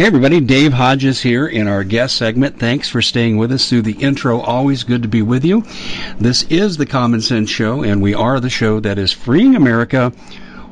[0.00, 2.58] Hey everybody, Dave Hodges here in our guest segment.
[2.58, 4.40] Thanks for staying with us through the intro.
[4.40, 5.62] Always good to be with you.
[6.18, 10.08] This is the Common Sense Show, and we are the show that is freeing America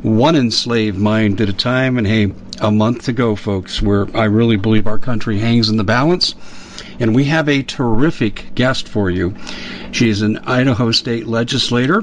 [0.00, 1.98] one enslaved mind at a time.
[1.98, 5.76] And hey, a month to go, folks, where I really believe our country hangs in
[5.76, 6.34] the balance.
[6.98, 9.34] And we have a terrific guest for you.
[9.92, 12.02] She's an Idaho state legislator.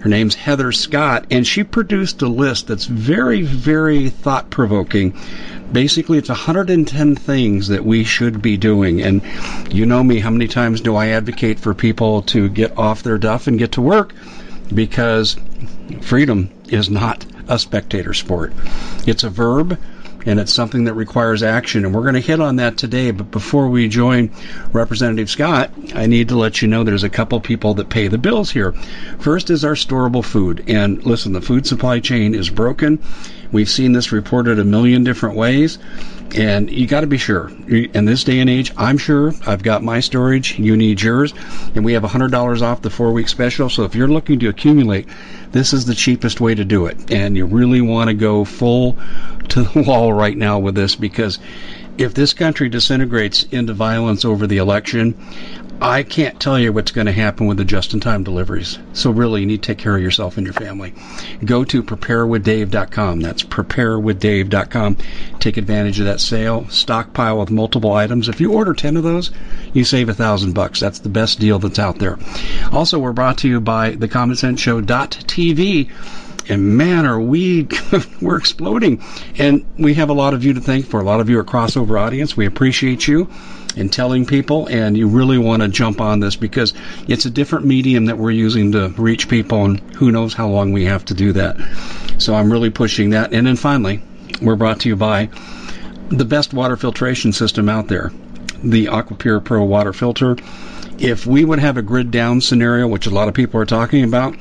[0.00, 5.14] Her name's Heather Scott, and she produced a list that's very, very thought provoking
[5.72, 9.22] basically it's 110 things that we should be doing and
[9.70, 13.18] you know me how many times do i advocate for people to get off their
[13.18, 14.12] duff and get to work?
[14.74, 15.36] Because
[16.00, 18.52] freedom is not a spectator sport.
[19.06, 19.78] It's a verb
[20.26, 21.84] and it's something that requires action.
[21.84, 23.10] And we're going to hit on that today.
[23.10, 24.30] But before we join
[24.72, 28.18] Representative Scott, I need to let you know there's a couple people that pay the
[28.18, 28.72] bills here.
[29.18, 30.64] First is our storable food.
[30.68, 33.02] And listen, the food supply chain is broken.
[33.52, 35.78] We've seen this reported a million different ways.
[36.34, 37.50] And you got to be sure.
[37.68, 40.58] In this day and age, I'm sure I've got my storage.
[40.58, 41.34] You need yours.
[41.74, 43.68] And we have $100 off the four week special.
[43.68, 45.08] So if you're looking to accumulate,
[45.50, 47.10] this is the cheapest way to do it.
[47.10, 48.96] And you really want to go full
[49.48, 51.38] to the wall right now with this because
[51.98, 55.14] if this country disintegrates into violence over the election,
[55.82, 58.78] I can't tell you what's going to happen with the just in time deliveries.
[58.92, 60.92] So, really, you need to take care of yourself and your family.
[61.42, 63.20] Go to preparewithdave.com.
[63.20, 64.98] That's preparewithdave.com.
[65.38, 66.68] Take advantage of that sale.
[66.68, 68.28] Stockpile with multiple items.
[68.28, 69.30] If you order 10 of those,
[69.72, 70.80] you save a thousand bucks.
[70.80, 72.18] That's the best deal that's out there.
[72.72, 75.90] Also, we're brought to you by the Common Sense Show.tv
[76.50, 77.68] and man, are we
[78.20, 79.02] we're exploding.
[79.38, 81.00] And we have a lot of you to thank for.
[81.00, 82.36] A lot of you are crossover audience.
[82.36, 83.30] We appreciate you
[83.76, 86.74] and telling people, and you really want to jump on this because
[87.08, 90.72] it's a different medium that we're using to reach people, and who knows how long
[90.72, 91.56] we have to do that.
[92.18, 93.32] So I'm really pushing that.
[93.32, 94.02] And then finally,
[94.42, 95.30] we're brought to you by
[96.08, 98.10] the best water filtration system out there,
[98.62, 100.36] the AquaPure Pro water filter.
[100.98, 104.04] If we would have a grid down scenario, which a lot of people are talking
[104.04, 104.36] about,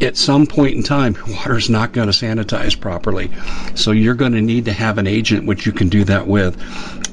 [0.00, 3.30] at some point in time, water's not going to sanitize properly.
[3.74, 6.56] So you're going to need to have an agent which you can do that with.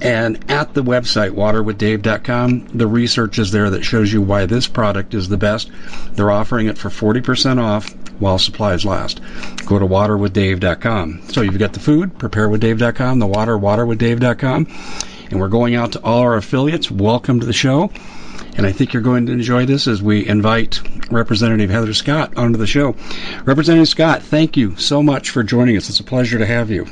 [0.04, 5.14] And at the website, waterwithdave.com, the research is there that shows you why this product
[5.14, 5.72] is the best.
[6.14, 7.90] They're offering it for 40% off
[8.20, 9.22] while supplies last.
[9.66, 11.22] Go to waterwithdave.com.
[11.30, 14.68] So you've got the food, preparewithdave.com, the water, waterwithdave.com.
[15.32, 16.92] And we're going out to all our affiliates.
[16.92, 17.90] Welcome to the show.
[18.56, 22.58] And I think you're going to enjoy this as we invite Representative Heather Scott onto
[22.58, 22.96] the show.
[23.46, 25.90] Representative Scott, thank you so much for joining us.
[25.90, 26.86] It's a pleasure to have you.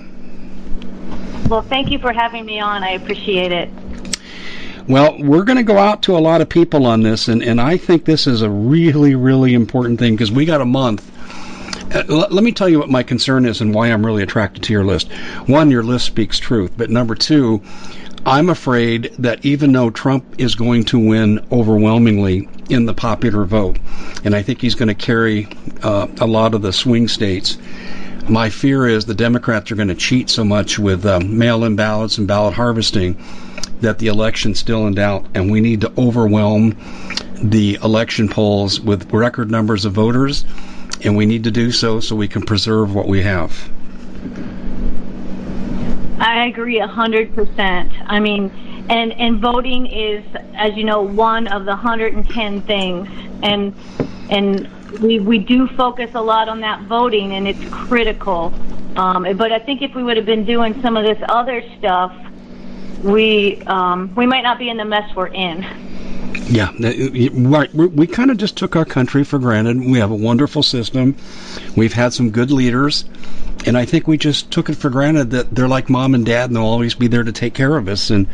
[1.50, 2.84] Well, thank you for having me on.
[2.84, 3.70] I appreciate it.
[4.88, 7.62] Well, we're going to go out to a lot of people on this, and, and
[7.62, 11.08] I think this is a really, really important thing because we got a month.
[11.94, 14.64] Uh, let, let me tell you what my concern is and why I'm really attracted
[14.64, 15.12] to your list.
[15.46, 17.62] One, your list speaks truth, but number two,
[18.26, 23.80] I'm afraid that even though Trump is going to win overwhelmingly in the popular vote,
[24.24, 25.48] and I think he's going to carry
[25.82, 27.58] uh, a lot of the swing states,
[28.30, 31.76] my fear is the Democrats are going to cheat so much with um, mail in
[31.76, 33.18] ballots and ballot harvesting
[33.82, 36.78] that the election's still in doubt, and we need to overwhelm
[37.42, 40.46] the election polls with record numbers of voters,
[41.04, 43.68] and we need to do so so we can preserve what we have.
[46.22, 47.92] I agree a hundred percent.
[48.06, 48.52] I mean,
[48.90, 50.24] and and voting is,
[50.54, 53.10] as you know, one of the hundred and ten things,
[53.42, 53.74] and
[54.30, 54.70] and
[55.00, 58.54] we we do focus a lot on that voting, and it's critical.
[58.96, 62.14] Um, but I think if we would have been doing some of this other stuff,
[63.04, 65.66] we um, we might not be in the mess we're in.
[66.46, 66.72] Yeah,
[67.34, 67.74] right.
[67.74, 69.80] We kind of just took our country for granted.
[69.80, 71.16] We have a wonderful system.
[71.76, 73.06] We've had some good leaders
[73.66, 76.50] and I think we just took it for granted that they're like mom and dad
[76.50, 78.10] and they'll always be there to take care of us.
[78.10, 78.28] And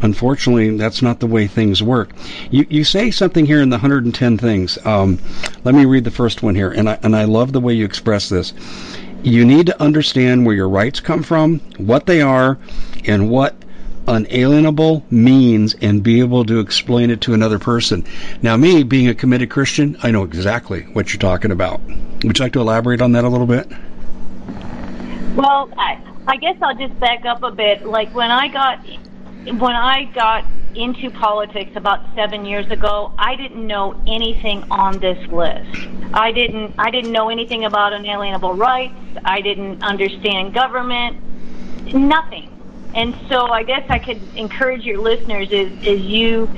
[0.00, 2.10] unfortunately, that's not the way things work.
[2.50, 4.78] You you say something here in the 110 things.
[4.84, 5.18] Um,
[5.64, 7.84] let me read the first one here, and I and I love the way you
[7.84, 8.54] express this.
[9.22, 12.58] You need to understand where your rights come from, what they are,
[13.04, 13.54] and what
[14.08, 18.04] unalienable means and be able to explain it to another person.
[18.42, 21.80] Now, me being a committed Christian, I know exactly what you're talking about.
[22.24, 23.70] Would you like to elaborate on that a little bit?
[25.36, 27.86] Well, I, I guess I'll just back up a bit.
[27.86, 28.84] Like when I got
[29.58, 30.44] when I got
[30.74, 35.88] into politics about seven years ago, I didn't know anything on this list.
[36.12, 38.94] I didn't I didn't know anything about unalienable rights.
[39.24, 41.18] I didn't understand government.
[41.94, 42.48] Nothing.
[42.94, 46.48] And so I guess I could encourage your listeners is is you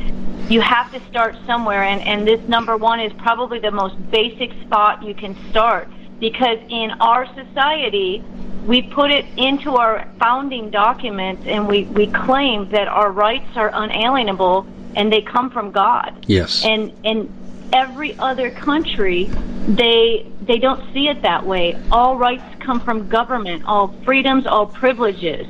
[0.48, 4.50] you have to start somewhere and, and this number one is probably the most basic
[4.64, 5.88] spot you can start
[6.22, 8.22] because in our society
[8.64, 13.70] we put it into our founding documents and we, we claim that our rights are
[13.74, 14.64] unalienable
[14.94, 16.24] and they come from God.
[16.28, 16.64] Yes.
[16.64, 17.28] And and
[17.72, 19.24] every other country
[19.66, 21.76] they they don't see it that way.
[21.90, 25.46] All rights come from government, all freedoms, all privileges.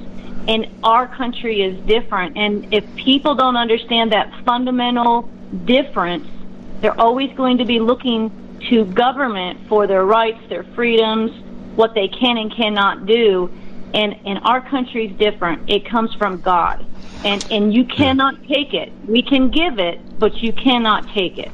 [0.48, 2.38] And our country is different.
[2.38, 5.28] And if people don't understand that fundamental
[5.66, 6.26] difference,
[6.80, 8.30] they're always going to be looking
[8.70, 11.30] to government for their rights, their freedoms,
[11.76, 13.50] what they can and cannot do.
[13.94, 15.68] And, and our country is different.
[15.68, 16.84] It comes from God.
[17.24, 18.92] And, and you cannot take it.
[19.06, 21.50] We can give it, but you cannot take it.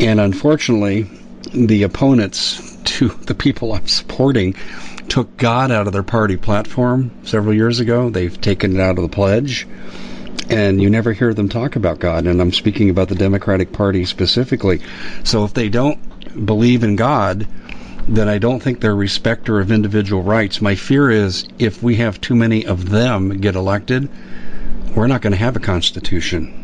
[0.00, 1.04] And unfortunately,
[1.52, 4.54] the opponents to the people I'm supporting
[5.08, 8.10] took God out of their party platform several years ago.
[8.10, 9.66] They've taken it out of the pledge.
[10.50, 12.26] And you never hear them talk about God.
[12.26, 14.80] And I'm speaking about the Democratic Party specifically.
[15.24, 17.46] So if they don't believe in God,
[18.08, 20.60] then I don't think they're respecter of individual rights.
[20.60, 24.08] My fear is if we have too many of them get elected,
[24.94, 26.63] we're not going to have a constitution.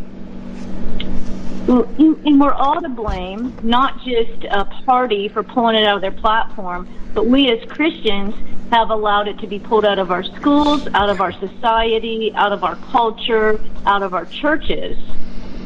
[1.71, 6.11] And we're all to blame, not just a party for pulling it out of their
[6.11, 8.35] platform, but we as Christians
[8.71, 12.53] have allowed it to be pulled out of our schools, out of our society, out
[12.53, 14.97] of our culture, out of our churches.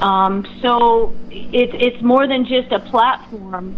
[0.00, 3.74] Um, so it, it's more than just a platform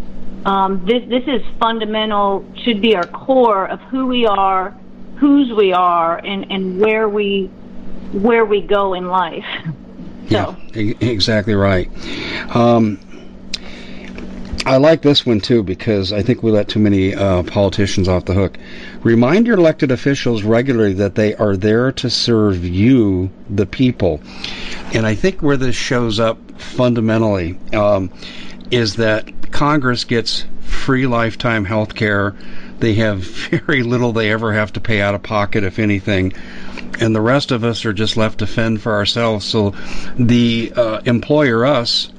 [0.46, 4.70] um, this this is fundamental, should be our core of who we are,
[5.16, 7.46] whose we are, and and where we
[8.12, 9.44] where we go in life.
[10.28, 10.56] So.
[10.74, 11.88] Yeah, exactly right.
[12.54, 12.98] Um,
[14.66, 18.24] I like this one too because I think we let too many uh, politicians off
[18.24, 18.58] the hook.
[19.02, 24.20] Remind your elected officials regularly that they are there to serve you, the people.
[24.92, 28.10] And I think where this shows up fundamentally um,
[28.72, 32.34] is that Congress gets free lifetime health care.
[32.78, 36.32] They have very little they ever have to pay out of pocket, if anything.
[37.00, 39.44] And the rest of us are just left to fend for ourselves.
[39.44, 39.74] So
[40.18, 42.10] the uh, employer, us,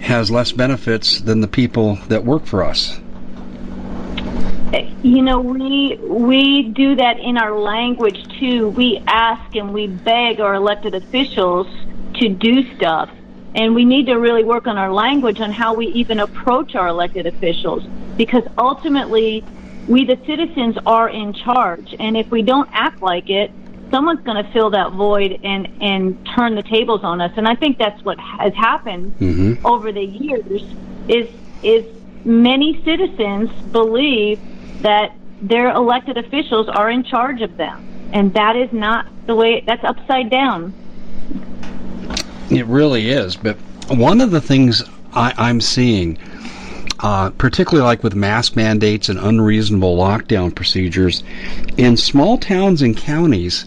[0.00, 3.00] has less benefits than the people that work for us.
[5.02, 8.68] You know, we we do that in our language too.
[8.68, 11.66] We ask and we beg our elected officials
[12.14, 13.08] to do stuff
[13.54, 16.88] and we need to really work on our language on how we even approach our
[16.88, 17.82] elected officials.
[18.16, 19.44] because ultimately
[19.88, 21.94] we the citizens are in charge.
[21.98, 23.50] And if we don't act like it
[23.90, 27.32] someone's going to fill that void and and turn the tables on us.
[27.36, 29.66] And i think that's what has happened mm-hmm.
[29.66, 30.62] over the years
[31.08, 31.28] is
[31.62, 31.86] is
[32.24, 34.40] many citizens believe
[34.82, 37.84] that their elected officials are in charge of them.
[38.12, 40.72] And that is not the way that's upside down.
[42.50, 43.36] It really is.
[43.36, 43.56] But
[43.88, 46.18] one of the things I, i'm seeing
[47.00, 51.22] uh, particularly like with mask mandates and unreasonable lockdown procedures,
[51.76, 53.66] in small towns and counties,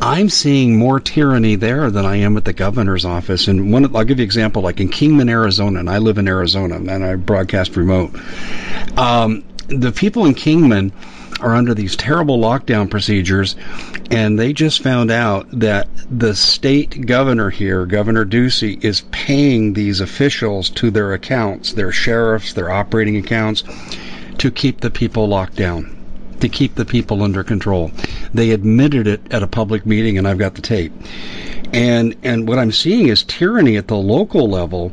[0.00, 3.48] I'm seeing more tyranny there than I am at the governor's office.
[3.48, 6.28] And one, I'll give you an example, like in Kingman, Arizona, and I live in
[6.28, 8.14] Arizona, and I broadcast remote.
[8.98, 10.92] Um, the people in Kingman
[11.44, 13.54] are under these terrible lockdown procedures,
[14.10, 20.00] and they just found out that the state governor here, Governor Ducey, is paying these
[20.00, 23.62] officials to their accounts, their sheriffs, their operating accounts,
[24.38, 25.94] to keep the people locked down,
[26.40, 27.92] to keep the people under control.
[28.32, 30.92] They admitted it at a public meeting, and I've got the tape.
[31.74, 34.92] And and what I'm seeing is tyranny at the local level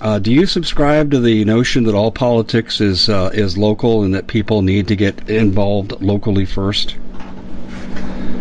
[0.00, 4.14] uh, do you subscribe to the notion that all politics is uh, is local and
[4.14, 6.96] that people need to get involved locally first?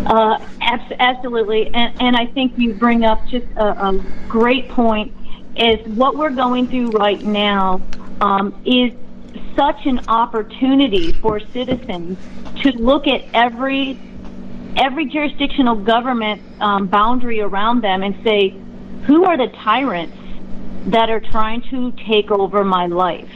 [0.05, 0.39] Uh,
[0.99, 5.13] absolutely, and, and I think you bring up just a, a great point.
[5.55, 7.81] Is what we're going through right now
[8.21, 8.93] um, is
[9.55, 12.17] such an opportunity for citizens
[12.61, 13.99] to look at every
[14.77, 18.49] every jurisdictional government um, boundary around them and say,
[19.05, 20.15] who are the tyrants
[20.91, 23.29] that are trying to take over my life.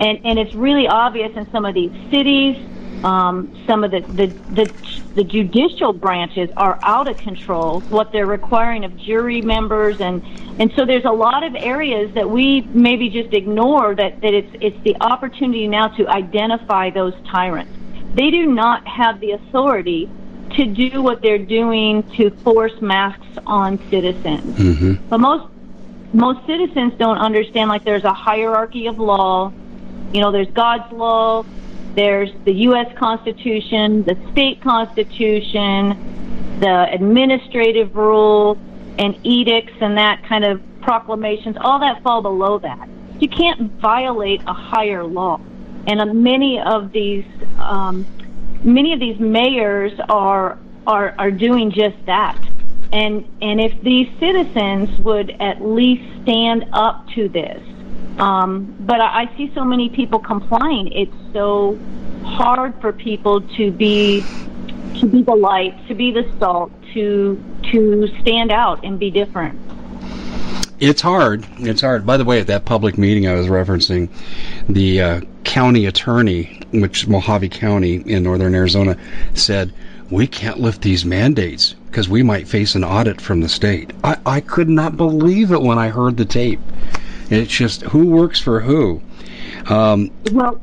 [0.00, 2.56] And, and it's really obvious in some of these cities.
[3.04, 4.72] Um, some of the, the, the,
[5.14, 10.00] the judicial branches are out of control, what they're requiring of jury members.
[10.00, 10.22] And,
[10.58, 14.56] and so there's a lot of areas that we maybe just ignore that, that it's,
[14.60, 17.72] it's the opportunity now to identify those tyrants.
[18.14, 20.08] They do not have the authority
[20.52, 24.58] to do what they're doing to force masks on citizens.
[24.58, 25.08] Mm-hmm.
[25.08, 25.52] But most
[26.12, 29.52] most citizens don't understand like there's a hierarchy of law.
[30.12, 31.44] You know, there's God's law,
[31.94, 32.96] there's the U.S.
[32.96, 38.58] Constitution, the state constitution, the administrative rule,
[38.98, 41.56] and edicts and that kind of proclamations.
[41.60, 42.88] All that fall below that.
[43.18, 45.40] You can't violate a higher law.
[45.86, 47.24] And uh, many of these,
[47.58, 48.06] um,
[48.62, 52.38] many of these mayors are are are doing just that.
[52.92, 57.62] And and if these citizens would at least stand up to this,
[58.18, 60.92] um, but I, I see so many people complying.
[60.92, 61.78] It's so
[62.24, 64.22] hard for people to be
[65.00, 69.58] to be the light, to be the salt, to to stand out and be different.
[70.78, 71.46] It's hard.
[71.58, 72.04] It's hard.
[72.04, 74.10] By the way, at that public meeting I was referencing,
[74.68, 78.96] the uh, county attorney, which Mohave County in northern Arizona,
[79.32, 79.72] said
[80.10, 83.92] we can't lift these mandates because we might face an audit from the state.
[84.04, 86.60] I, I could not believe it when I heard the tape.
[87.30, 89.02] It's just who works for who.
[89.68, 90.60] Um, well,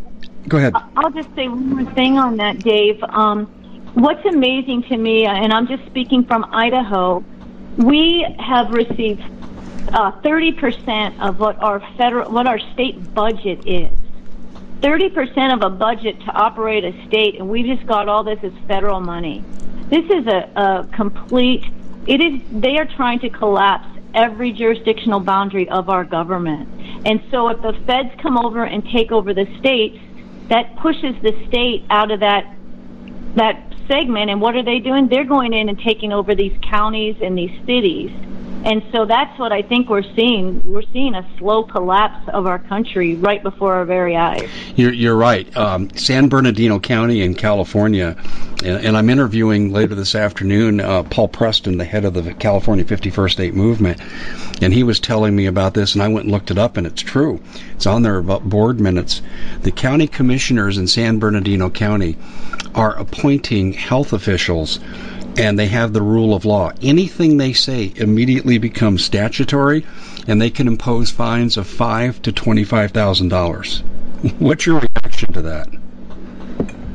[0.47, 0.73] go ahead.
[0.95, 3.03] I'll just say one more thing on that, Dave.
[3.03, 3.47] Um,
[3.95, 7.23] what's amazing to me, and I'm just speaking from Idaho,
[7.77, 9.21] we have received
[9.93, 13.91] uh, 30% of what our federal, what our state budget is.
[14.83, 18.51] 30% of a budget to operate a state, and we just got all this as
[18.67, 19.41] federal money.
[19.89, 21.63] This is a, a complete,
[22.05, 26.67] it is, they are trying to collapse every jurisdictional boundary of our government.
[27.05, 29.97] And so if the feds come over and take over the states,
[30.49, 32.45] that pushes the state out of that
[33.35, 35.07] that segment and what are they doing?
[35.07, 38.11] They're going in and taking over these counties and these cities.
[38.63, 40.61] And so that's what I think we're seeing.
[40.65, 44.49] We're seeing a slow collapse of our country right before our very eyes.
[44.75, 45.55] You're, you're right.
[45.57, 48.15] Um, San Bernardino County in California,
[48.63, 52.85] and, and I'm interviewing later this afternoon uh, Paul Preston, the head of the California
[52.85, 53.99] 51st State Movement,
[54.61, 56.87] and he was telling me about this, and I went and looked it up, and
[56.87, 57.41] it's true.
[57.75, 59.21] It's on their board minutes.
[59.61, 62.17] The county commissioners in San Bernardino County
[62.75, 64.79] are appointing health officials
[65.37, 66.71] and they have the rule of law.
[66.81, 69.85] Anything they say immediately becomes statutory,
[70.27, 73.79] and they can impose fines of five to twenty-five thousand dollars.
[74.39, 75.67] What's your reaction to that?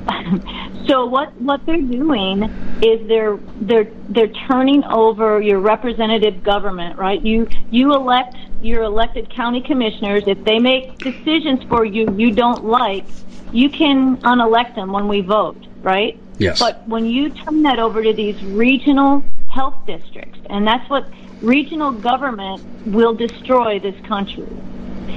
[0.89, 2.45] So what what they're doing
[2.83, 7.21] is they're they're they're turning over your representative government, right?
[7.21, 10.25] You you elect your elected county commissioners.
[10.27, 13.05] If they make decisions for you you don't like,
[13.53, 16.19] you can unelect them when we vote, right?
[16.39, 16.59] Yes.
[16.59, 21.07] But when you turn that over to these regional health districts, and that's what
[21.43, 24.47] regional government will destroy this country.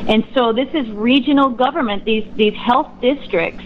[0.07, 3.63] And so this is regional government, these, these health districts,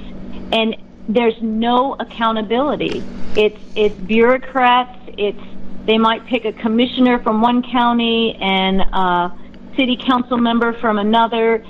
[0.51, 0.75] and
[1.07, 3.03] there's no accountability.
[3.35, 5.39] It's, it's bureaucrats, it's,
[5.85, 9.31] they might pick a commissioner from one county and a
[9.77, 11.63] city council member from another,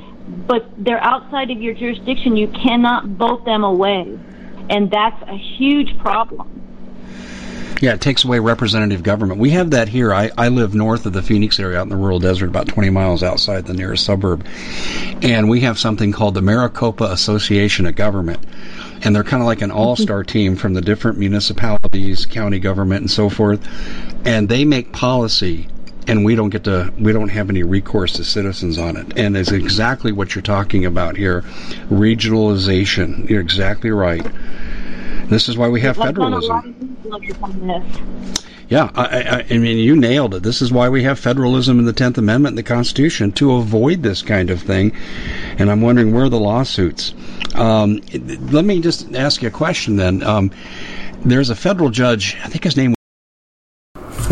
[0.48, 2.38] but they're outside of your jurisdiction.
[2.38, 4.18] You cannot vote them away.
[4.70, 6.66] And that's a huge problem.
[7.82, 9.40] Yeah, it takes away representative government.
[9.40, 10.14] We have that here.
[10.14, 12.90] I, I live north of the Phoenix area out in the rural desert, about 20
[12.90, 14.46] miles outside the nearest suburb.
[15.22, 18.40] And we have something called the Maricopa Association of Government.
[19.04, 20.32] And they're kind of like an all star mm-hmm.
[20.32, 23.68] team from the different municipalities, county government, and so forth.
[24.26, 25.68] And they make policy
[26.08, 29.36] and we don't get to we don't have any recourse to citizens on it and
[29.36, 31.42] it's exactly what you're talking about here
[31.90, 34.26] regionalization you're exactly right
[35.30, 36.98] this is why we have federalism.
[38.68, 40.44] Yeah, I, I, I, mean, you nailed it.
[40.44, 44.02] This is why we have federalism in the Tenth Amendment and the Constitution to avoid
[44.02, 44.96] this kind of thing.
[45.60, 47.14] And I'm wondering where are the lawsuits.
[47.54, 48.02] Um,
[48.52, 50.24] let me just ask you a question then.
[50.24, 50.52] Um,
[51.24, 52.38] there's a federal judge.
[52.44, 52.95] I think his name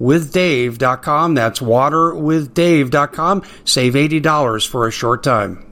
[0.00, 1.34] waterwithdave.com.
[1.34, 3.42] That's waterwithdave.com.
[3.64, 5.66] Save $80 for a short time.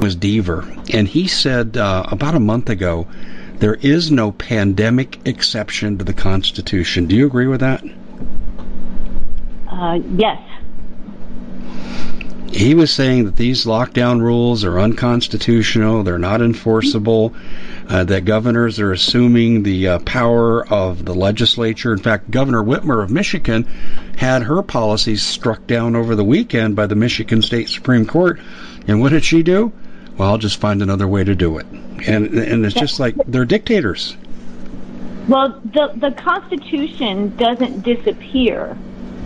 [0.00, 3.08] Was Deaver, and he said uh, about a month ago
[3.56, 7.06] there is no pandemic exception to the Constitution.
[7.06, 7.82] Do you agree with that?
[9.68, 10.47] Uh, yes
[12.50, 17.34] he was saying that these lockdown rules are unconstitutional, they're not enforceable,
[17.88, 21.92] uh, that governors are assuming the uh, power of the legislature.
[21.92, 23.64] In fact, Governor Whitmer of Michigan
[24.16, 28.40] had her policies struck down over the weekend by the Michigan State Supreme Court.
[28.86, 29.72] And what did she do?
[30.16, 31.66] Well, I'll just find another way to do it.
[32.06, 34.16] And and it's just like they're dictators.
[35.28, 38.76] Well, the the Constitution doesn't disappear.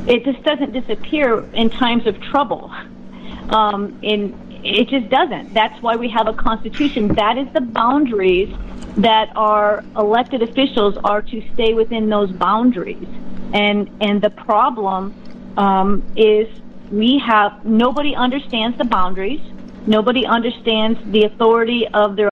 [0.07, 2.73] It just doesn't disappear in times of trouble.
[3.53, 4.35] Um, in
[4.65, 5.53] it just doesn't.
[5.55, 7.09] That's why we have a constitution.
[7.09, 8.55] That is the boundaries
[8.97, 13.09] that our elected officials are to stay within those boundaries.
[13.53, 15.15] And and the problem
[15.57, 16.49] um, is
[16.91, 19.41] we have nobody understands the boundaries.
[19.87, 22.32] Nobody understands the authority of their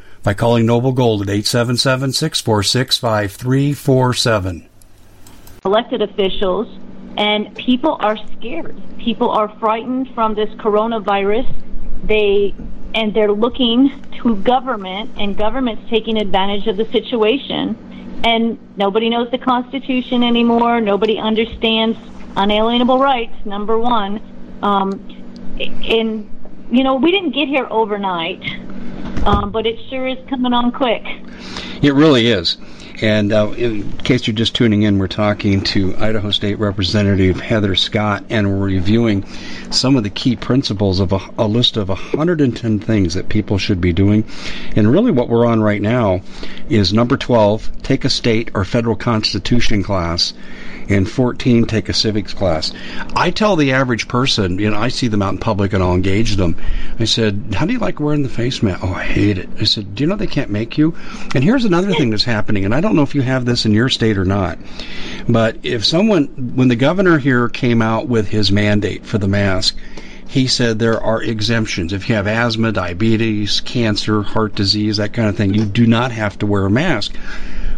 [0.23, 4.69] by calling Noble Gold at 877 646 5347.
[5.65, 6.67] Elected officials
[7.17, 8.75] and people are scared.
[8.97, 11.53] People are frightened from this coronavirus.
[12.03, 12.53] They
[12.93, 17.77] and they're looking to government and government's taking advantage of the situation
[18.23, 20.79] and nobody knows the constitution anymore.
[20.79, 21.97] Nobody understands
[22.35, 24.21] unalienable rights, number one.
[24.61, 24.91] Um,
[25.59, 26.29] and,
[26.71, 28.60] you know, we didn't get here overnight,
[29.25, 31.03] um, but it sure is coming on quick.
[31.81, 32.57] It really is.
[33.01, 37.75] And uh, in case you're just tuning in, we're talking to Idaho State Representative Heather
[37.75, 39.25] Scott, and we're reviewing
[39.71, 43.81] some of the key principles of a, a, list of 110 things that people should
[43.81, 44.23] be doing.
[44.75, 46.21] And really, what we're on right now
[46.69, 50.33] is number 12 take a state or federal constitution class
[50.89, 52.71] and 14 take a civics class.
[53.15, 55.93] I tell the average person, you know, I see them out in public and I'll
[55.93, 56.55] engage them.
[56.99, 58.83] I said, How do you like wearing the face mask?
[58.83, 59.49] Oh, I hate it.
[59.59, 60.95] I said, Do you know they can't make you?
[61.35, 63.71] And here's another thing that's happening, and I don't know if you have this in
[63.71, 64.57] your state or not,
[65.27, 69.77] but if someone, when the governor here came out with his mandate for the mask,
[70.31, 71.91] he said there are exemptions.
[71.91, 76.13] If you have asthma, diabetes, cancer, heart disease, that kind of thing, you do not
[76.13, 77.13] have to wear a mask.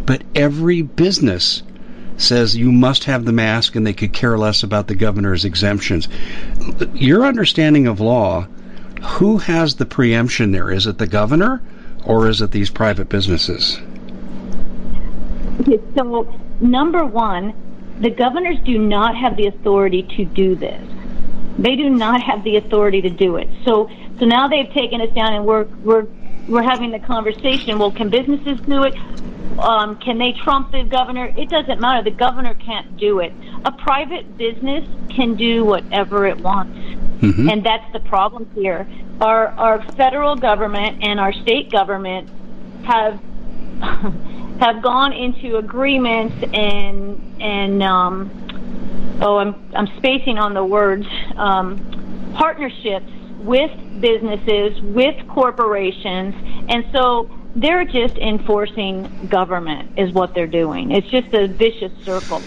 [0.05, 1.63] But every business
[2.17, 6.07] says you must have the mask and they could care less about the governor's exemptions.
[6.93, 8.47] Your understanding of law,
[9.01, 10.71] who has the preemption there?
[10.71, 11.61] Is it the governor
[12.05, 13.79] or is it these private businesses?
[15.95, 17.53] So, number one,
[17.99, 20.81] the governors do not have the authority to do this.
[21.57, 23.47] They do not have the authority to do it.
[23.63, 26.07] So, so now they've taken us down and we're, we're,
[26.47, 27.79] we're having the conversation.
[27.79, 28.95] Well, can businesses do it?
[29.59, 31.33] Um, can they trump the governor?
[31.37, 32.03] It doesn't matter.
[32.03, 33.33] The governor can't do it.
[33.65, 36.77] A private business can do whatever it wants.
[37.23, 37.49] Mm-hmm.
[37.49, 38.87] And that's the problem here.
[39.21, 42.29] Our, our federal government and our state government
[42.83, 43.21] have
[44.59, 52.33] have gone into agreements and and um, oh I'm I'm spacing on the words um,
[52.35, 53.11] partnerships
[53.43, 56.33] with businesses with corporations
[56.69, 60.91] and so they're just enforcing government is what they're doing.
[60.91, 62.41] It's just a vicious circle.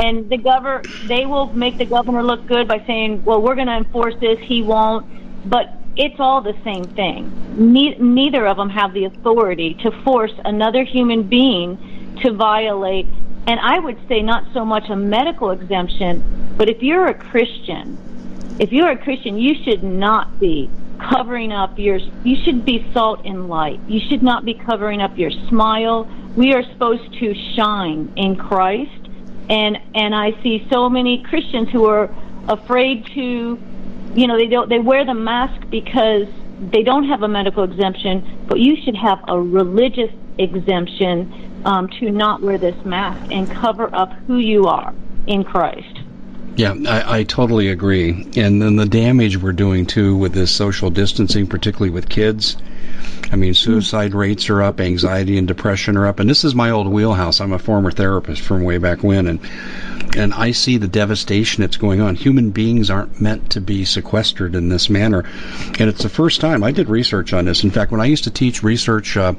[0.00, 3.68] And the governor, they will make the governor look good by saying, well, we're going
[3.68, 5.06] to enforce this, he won't.
[5.48, 7.72] But it's all the same thing.
[7.72, 13.06] Ne- neither of them have the authority to force another human being to violate,
[13.46, 17.96] and I would say not so much a medical exemption, but if you're a Christian,
[18.58, 20.70] if you're a Christian, you should not be
[21.10, 23.80] covering up your you should be salt and light.
[23.86, 26.10] You should not be covering up your smile.
[26.34, 29.08] We are supposed to shine in christ.
[29.48, 32.14] And and i see so many christians who are
[32.48, 33.58] afraid to
[34.14, 36.26] you know they don't they wear the mask because
[36.58, 42.10] they don't have a medical exemption but you should have a religious exemption um, to
[42.10, 44.94] not wear this mask and cover up who you are
[45.26, 45.97] in christ
[46.58, 48.26] yeah, I, I, totally agree.
[48.36, 52.56] And then the damage we're doing too with this social distancing, particularly with kids.
[53.30, 56.70] I mean, suicide rates are up, anxiety and depression are up, and this is my
[56.70, 57.40] old wheelhouse.
[57.40, 59.40] I'm a former therapist from way back when, and
[60.16, 62.14] and I see the devastation that's going on.
[62.14, 65.24] Human beings aren't meant to be sequestered in this manner,
[65.78, 67.64] and it's the first time I did research on this.
[67.64, 69.34] In fact, when I used to teach research uh,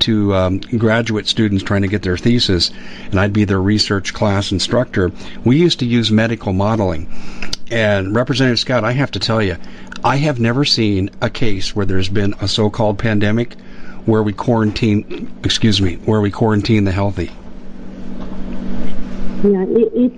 [0.00, 2.70] to um, graduate students trying to get their thesis,
[3.10, 5.12] and I'd be their research class instructor,
[5.44, 7.08] we used to use medical modeling.
[7.70, 9.56] And Representative Scott, I have to tell you,
[10.02, 13.54] I have never seen a case where there's been a so-called pandemic
[14.04, 17.30] where we quarantine, excuse me, where we quarantine the healthy.
[19.42, 20.12] Yeah, it, it,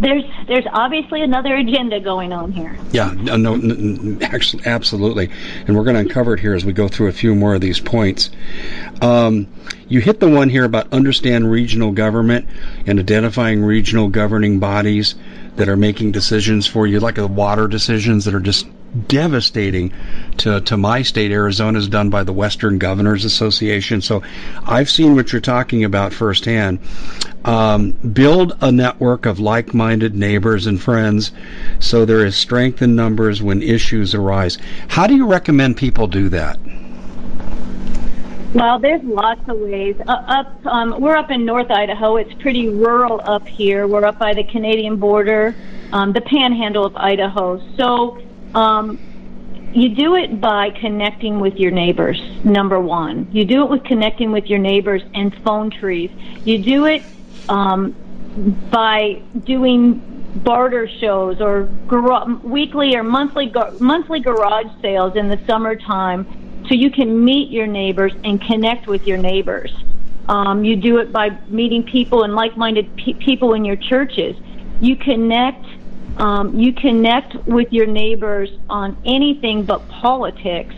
[0.00, 2.78] there's there's obviously another agenda going on here.
[2.92, 5.30] Yeah, no, no, actually, absolutely,
[5.66, 7.60] and we're going to uncover it here as we go through a few more of
[7.60, 8.30] these points.
[9.02, 9.46] Um,
[9.88, 12.48] you hit the one here about understand regional government
[12.86, 15.16] and identifying regional governing bodies
[15.58, 18.66] that are making decisions for you, like the water decisions that are just
[19.06, 19.92] devastating
[20.38, 21.30] to, to my state.
[21.30, 24.00] Arizona is done by the Western Governors Association.
[24.00, 24.22] So
[24.64, 26.78] I've seen what you're talking about firsthand.
[27.44, 31.30] Um, build a network of like minded neighbors and friends
[31.78, 34.58] so there is strength in numbers when issues arise.
[34.88, 36.58] How do you recommend people do that?
[38.54, 39.96] Well, there's lots of ways.
[40.06, 42.16] Uh, up, um, we're up in North Idaho.
[42.16, 43.86] It's pretty rural up here.
[43.86, 45.54] We're up by the Canadian border,
[45.92, 47.60] um, the Panhandle of Idaho.
[47.76, 48.18] So,
[48.54, 48.98] um,
[49.74, 52.18] you do it by connecting with your neighbors.
[52.42, 56.10] Number one, you do it with connecting with your neighbors and phone trees.
[56.46, 57.02] You do it
[57.50, 57.94] um,
[58.70, 60.02] by doing
[60.36, 66.74] barter shows or gar- weekly or monthly gar- monthly garage sales in the summertime so
[66.74, 69.72] you can meet your neighbors and connect with your neighbors.
[70.28, 74.36] Um, you do it by meeting people and like-minded pe- people in your churches.
[74.80, 75.64] You connect.
[76.18, 80.74] Um, you connect with your neighbors on anything but politics,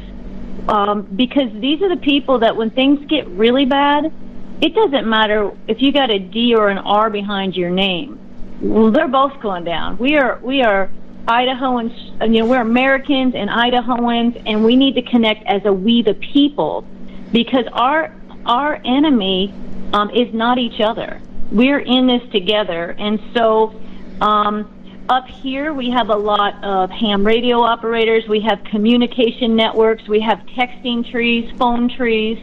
[0.68, 4.12] um, because these are the people that when things get really bad,
[4.61, 8.18] it doesn't matter if you got a D or an R behind your name.
[8.61, 9.96] Well, they're both going down.
[9.96, 10.90] We are we are
[11.27, 16.03] Idahoans, you know, we're Americans and Idahoans, and we need to connect as a we
[16.03, 16.85] the people,
[17.33, 18.15] because our
[18.47, 19.55] our enemy
[19.93, 21.21] um, is not each other.
[21.53, 23.81] We're in this together, and so
[24.21, 28.25] um, up here we have a lot of ham radio operators.
[28.29, 30.09] We have communication networks.
[30.09, 32.39] We have texting trees, phone trees,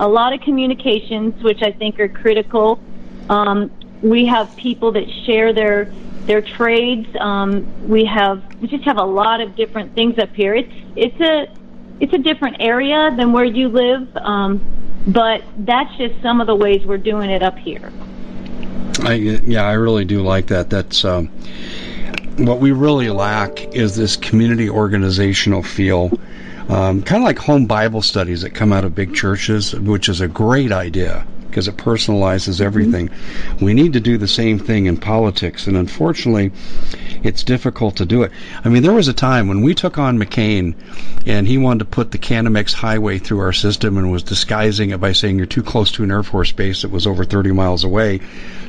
[0.00, 2.82] a lot of communications, which I think are critical.
[3.28, 3.70] Um,
[4.02, 5.92] we have people that share their
[6.26, 7.08] their trades.
[7.18, 10.54] Um, we have we just have a lot of different things up here.
[10.54, 11.48] It's it's a
[12.00, 14.64] it's a different area than where you live, um,
[15.06, 17.92] but that's just some of the ways we're doing it up here.
[19.02, 20.68] I, yeah, I really do like that.
[20.68, 21.28] That's um,
[22.38, 26.18] what we really lack is this community organizational feel.
[26.68, 30.20] Um, kind of like home Bible studies that come out of big churches, which is
[30.20, 31.24] a great idea
[31.56, 33.08] because it personalizes everything.
[33.08, 33.64] Mm-hmm.
[33.64, 36.52] We need to do the same thing in politics, and unfortunately,
[37.22, 38.32] it's difficult to do it.
[38.62, 40.74] I mean, there was a time when we took on McCain,
[41.24, 45.00] and he wanted to put the Canamex Highway through our system and was disguising it
[45.00, 47.84] by saying you're too close to an Air Force base that was over 30 miles
[47.84, 48.20] away.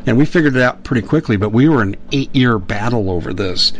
[0.05, 3.11] And we figured it out pretty quickly, but we were in an eight year battle
[3.11, 3.73] over this.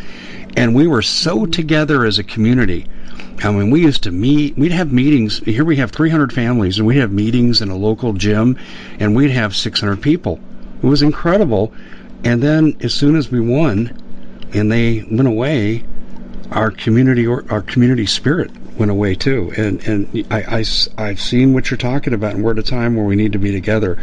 [0.57, 2.87] And we were so together as a community
[3.43, 5.39] I mean, we used to meet, we'd have meetings.
[5.39, 8.57] Here we have 300 families, and we'd have meetings in a local gym,
[8.99, 10.39] and we'd have 600 people.
[10.81, 11.71] It was incredible.
[12.23, 13.95] And then as soon as we won
[14.53, 15.83] and they went away,
[16.51, 19.51] our community or our community spirit went away too.
[19.57, 20.63] And and I,
[20.97, 23.33] I have seen what you're talking about, and we're at a time where we need
[23.33, 23.97] to be together.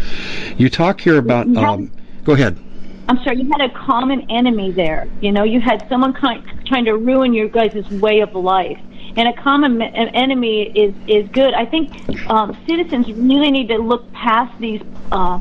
[0.56, 1.46] You talk here about.
[1.56, 1.90] Um,
[2.24, 2.58] go ahead.
[3.06, 5.06] I'm sorry, you had a common enemy there.
[5.20, 8.80] You know, you had someone kind, trying to ruin your guys' way of life
[9.16, 11.54] and a common enemy is is good.
[11.54, 11.92] I think
[12.30, 15.38] um, citizens really need to look past these uh,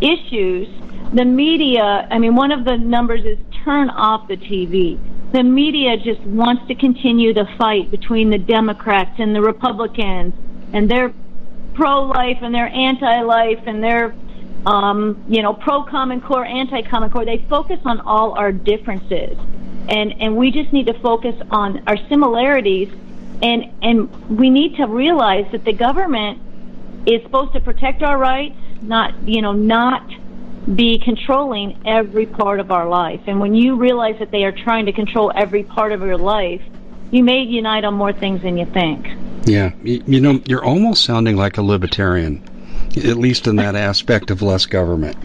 [0.00, 0.68] issues.
[1.12, 4.98] The media, I mean, one of the numbers is turn off the TV.
[5.32, 10.34] The media just wants to continue the fight between the Democrats and the Republicans,
[10.72, 11.12] and they're
[11.74, 14.14] pro-life and they're anti-life and they're
[14.66, 17.24] um, you know, pro Common Core, anti Common Core.
[17.24, 19.36] They focus on all our differences,
[19.88, 22.88] and and we just need to focus on our similarities
[23.42, 26.40] and and we need to realize that the government
[27.06, 30.08] is supposed to protect our rights, not you know not
[30.74, 33.20] be controlling every part of our life.
[33.26, 36.62] And when you realize that they are trying to control every part of your life,
[37.12, 39.06] you may unite on more things than you think.
[39.44, 42.42] Yeah, you, you know, you're almost sounding like a libertarian,
[42.96, 45.16] at least in that aspect of less government.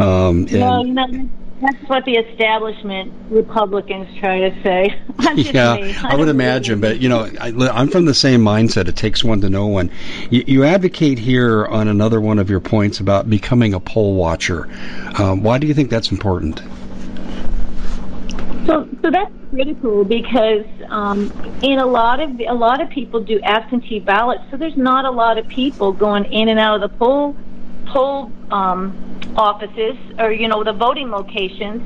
[0.00, 1.28] Um, and, well, you know,
[1.64, 5.00] that's what the establishment Republicans try to say.
[5.34, 8.88] yeah, I, I would imagine, but you know, I, am from the same mindset.
[8.88, 9.90] It takes one to know one.
[10.30, 14.68] You, you, advocate here on another one of your points about becoming a poll watcher.
[15.18, 16.60] Um, why do you think that's important?
[18.66, 21.30] So, so that's critical because um,
[21.62, 25.10] in a lot of a lot of people do absentee ballots, so there's not a
[25.10, 27.36] lot of people going in and out of the poll
[27.94, 28.92] poll um,
[29.36, 31.80] offices or you know the voting locations.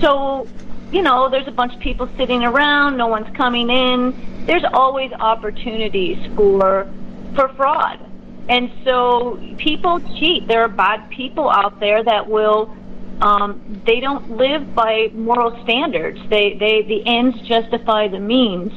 [0.00, 0.48] So
[0.92, 4.44] you know there's a bunch of people sitting around, no one's coming in.
[4.46, 6.90] There's always opportunities for
[7.34, 8.00] for fraud,
[8.48, 10.48] and so people cheat.
[10.48, 12.76] There are bad people out there that will.
[13.20, 16.18] Um, they don't live by moral standards.
[16.28, 18.72] They, they, the ends justify the means,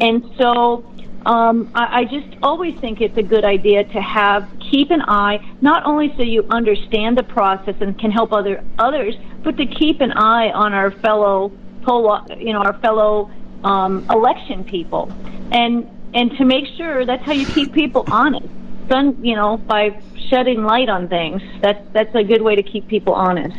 [0.00, 0.84] and so
[1.24, 5.38] um, I, I just always think it's a good idea to have keep an eye,
[5.60, 10.00] not only so you understand the process and can help other others, but to keep
[10.00, 11.52] an eye on our fellow
[11.82, 13.30] poll, you know, our fellow
[13.64, 15.10] um, election people,
[15.52, 18.46] and and to make sure that's how you keep people honest.
[18.88, 21.42] Done, you know, by shedding light on things.
[21.60, 23.56] That's that's a good way to keep people honest.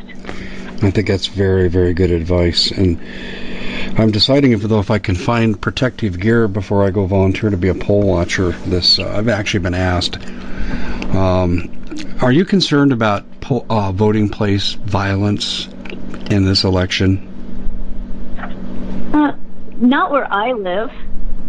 [0.81, 2.99] I think that's very very good advice and.
[3.97, 7.57] I'm deciding if though if I can find protective gear before I go volunteer to
[7.57, 8.51] be a poll watcher.
[8.51, 10.17] This uh, I've actually been asked
[11.13, 11.69] Um,
[12.21, 15.67] are you concerned about po- uh, voting place violence
[16.29, 17.23] in this election?
[19.13, 19.33] Uh,
[19.77, 20.91] not where I live,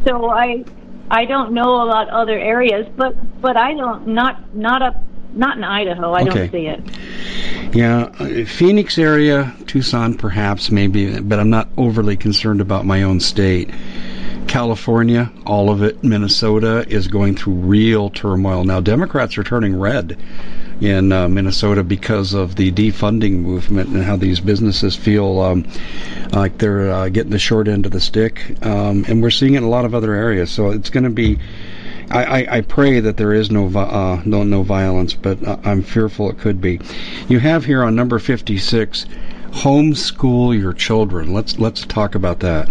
[0.06, 0.64] so I
[1.10, 5.02] I don't know about other areas, but but I don't not not up
[5.34, 6.12] not in Idaho.
[6.12, 6.30] I Okay.
[6.30, 6.82] don't see it.
[7.74, 13.20] Yeah, uh, Phoenix area, Tucson perhaps, maybe, but I'm not overly concerned about my own
[13.20, 13.70] state.
[14.48, 18.64] California, all of it, Minnesota is going through real turmoil.
[18.64, 20.18] Now, Democrats are turning red
[20.80, 25.66] in uh, Minnesota because of the defunding movement and how these businesses feel um,
[26.32, 28.56] like they're uh, getting the short end of the stick.
[28.64, 30.50] Um, and we're seeing it in a lot of other areas.
[30.50, 31.38] So it's going to be.
[32.10, 35.82] I, I, I pray that there is no uh, no no violence, but uh, I'm
[35.82, 36.80] fearful it could be.
[37.28, 39.04] You have here on number 56,
[39.50, 41.34] homeschool your children.
[41.34, 42.70] Let's let's talk about that.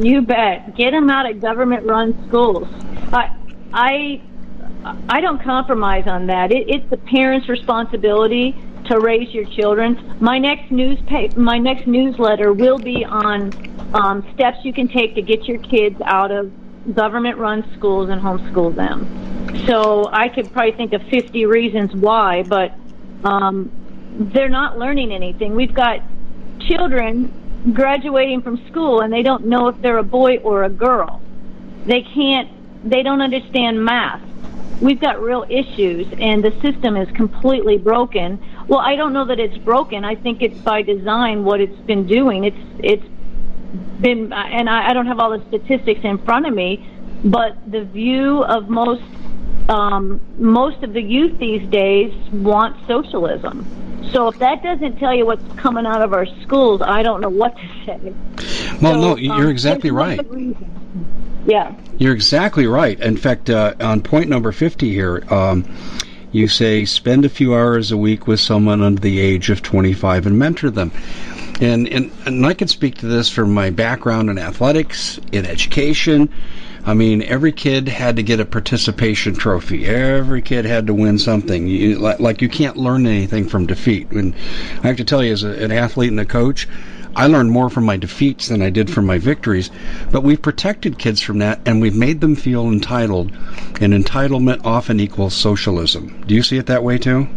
[0.00, 0.74] You bet.
[0.76, 2.66] Get them out of government-run schools.
[3.12, 3.36] I,
[3.72, 4.22] I,
[5.08, 6.50] I don't compromise on that.
[6.50, 10.16] It, it's the parents' responsibility to raise your children.
[10.20, 13.52] My next newspaper, my next newsletter will be on
[13.94, 16.50] um, steps you can take to get your kids out of
[16.94, 19.66] government-run schools and homeschool them.
[19.66, 22.72] So I could probably think of 50 reasons why, but
[23.24, 23.70] um,
[24.32, 25.54] they're not learning anything.
[25.54, 26.00] We've got
[26.60, 27.32] children
[27.72, 31.22] graduating from school and they don't know if they're a boy or a girl.
[31.86, 32.50] They can't,
[32.88, 34.20] they don't understand math.
[34.80, 38.42] We've got real issues and the system is completely broken.
[38.66, 40.04] Well, I don't know that it's broken.
[40.04, 42.44] I think it's by design what it's been doing.
[42.44, 43.06] It's, it's
[44.00, 46.84] been, and I, I don't have all the statistics in front of me,
[47.24, 49.02] but the view of most,
[49.68, 53.66] um, most of the youth these days want socialism.
[54.12, 57.30] So if that doesn't tell you what's coming out of our schools, I don't know
[57.30, 58.14] what to say.
[58.80, 60.18] Well, So, no, um, you're exactly right.
[60.18, 60.66] lots of reasons.
[61.46, 61.74] Yeah.
[61.98, 62.98] You're exactly right.
[63.00, 65.64] In fact, uh, on point number 50 here, um,
[66.30, 70.26] you say spend a few hours a week with someone under the age of 25
[70.26, 70.92] and mentor them.
[71.60, 76.28] And, and, and I can speak to this from my background in athletics, in education.
[76.84, 79.86] I mean, every kid had to get a participation trophy.
[79.86, 81.68] Every kid had to win something.
[81.68, 84.10] You, like, like you can't learn anything from defeat.
[84.10, 84.34] And
[84.82, 86.68] I have to tell you, as a, an athlete and a coach,
[87.14, 89.70] I learned more from my defeats than I did from my victories.
[90.10, 93.30] But we've protected kids from that, and we've made them feel entitled.
[93.80, 96.24] And entitlement often equals socialism.
[96.26, 97.28] Do you see it that way too?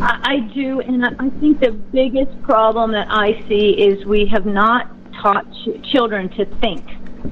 [0.00, 4.46] I, do, and I I think the biggest problem that I see is we have
[4.46, 4.88] not
[5.20, 6.84] taught ch- children to think.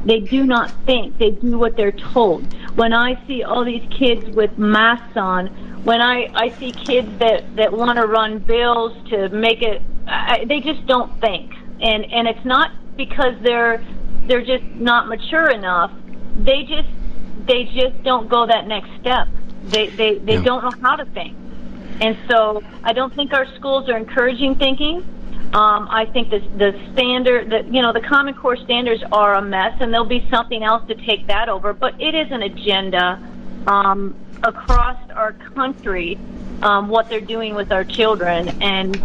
[0.06, 1.18] They do not think.
[1.18, 2.44] They do what they're told.
[2.76, 5.46] When I see all these kids with masks on,
[5.84, 10.44] when I, I see kids that, that want to run bills to make it, I,
[10.48, 11.52] they just don't think.
[11.80, 13.84] And, and it's not because they're,
[14.26, 15.90] they're just not mature enough.
[16.36, 16.88] They just,
[17.46, 19.28] they just don't go that next step.
[19.64, 20.42] They, they, they Yeah.
[20.44, 21.36] don't know how to think.
[22.00, 25.02] And so I don't think our schools are encouraging thinking.
[25.52, 29.42] Um, I think the the standard, that you know, the Common Core standards are a
[29.42, 31.72] mess, and there'll be something else to take that over.
[31.72, 33.22] But it is an agenda
[33.66, 36.18] um, across our country.
[36.62, 38.96] Um, what they're doing with our children, and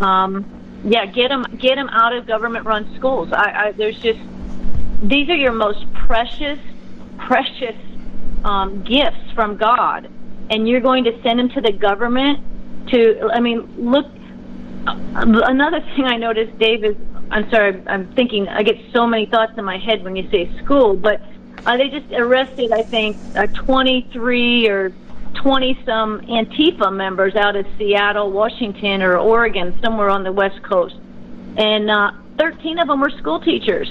[0.00, 0.44] um,
[0.84, 3.32] yeah, get them get them out of government-run schools.
[3.32, 4.20] I, I, there's just
[5.02, 6.58] these are your most precious,
[7.18, 7.76] precious
[8.44, 10.08] um, gifts from God,
[10.50, 12.38] and you're going to send them to the government
[12.88, 13.28] to.
[13.32, 14.06] I mean, look.
[14.86, 16.96] Uh, Another thing I noticed, Dave, is
[17.30, 18.48] I'm sorry, I'm thinking.
[18.48, 21.20] I get so many thoughts in my head when you say school, but
[21.64, 24.92] uh, they just arrested, I think, uh, 23 or
[25.34, 30.96] 20 some Antifa members out of Seattle, Washington, or Oregon, somewhere on the West Coast,
[31.56, 33.88] and uh, 13 of them were school teachers.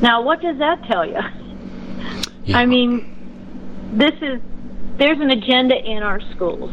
[0.00, 1.20] Now, what does that tell you?
[2.44, 2.58] Yeah.
[2.58, 4.40] I mean, this is
[4.96, 6.72] there's an agenda in our schools.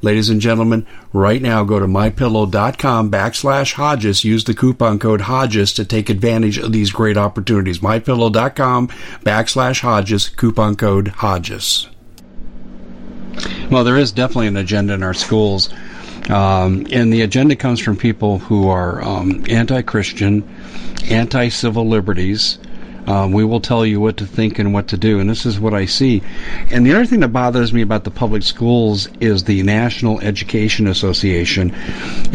[0.00, 4.24] Ladies and gentlemen, right now go to mypillow.com backslash Hodges.
[4.24, 7.80] Use the coupon code Hodges to take advantage of these great opportunities.
[7.80, 8.88] Mypillow.com
[9.24, 11.88] backslash Hodges, coupon code Hodges.
[13.70, 15.72] Well, there is definitely an agenda in our schools.
[16.30, 20.48] Um, and the agenda comes from people who are um, anti Christian,
[21.10, 22.58] anti civil liberties,
[23.08, 25.58] Um, we will tell you what to think and what to do, and this is
[25.58, 26.22] what I see.
[26.70, 30.86] And the other thing that bothers me about the public schools is the National Education
[30.86, 31.74] Association.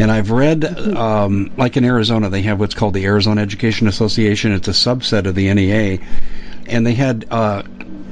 [0.00, 0.64] And I've read,
[0.96, 4.50] um, like in Arizona, they have what's called the Arizona Education Association.
[4.50, 6.00] It's a subset of the NEA,
[6.66, 7.62] and they had uh,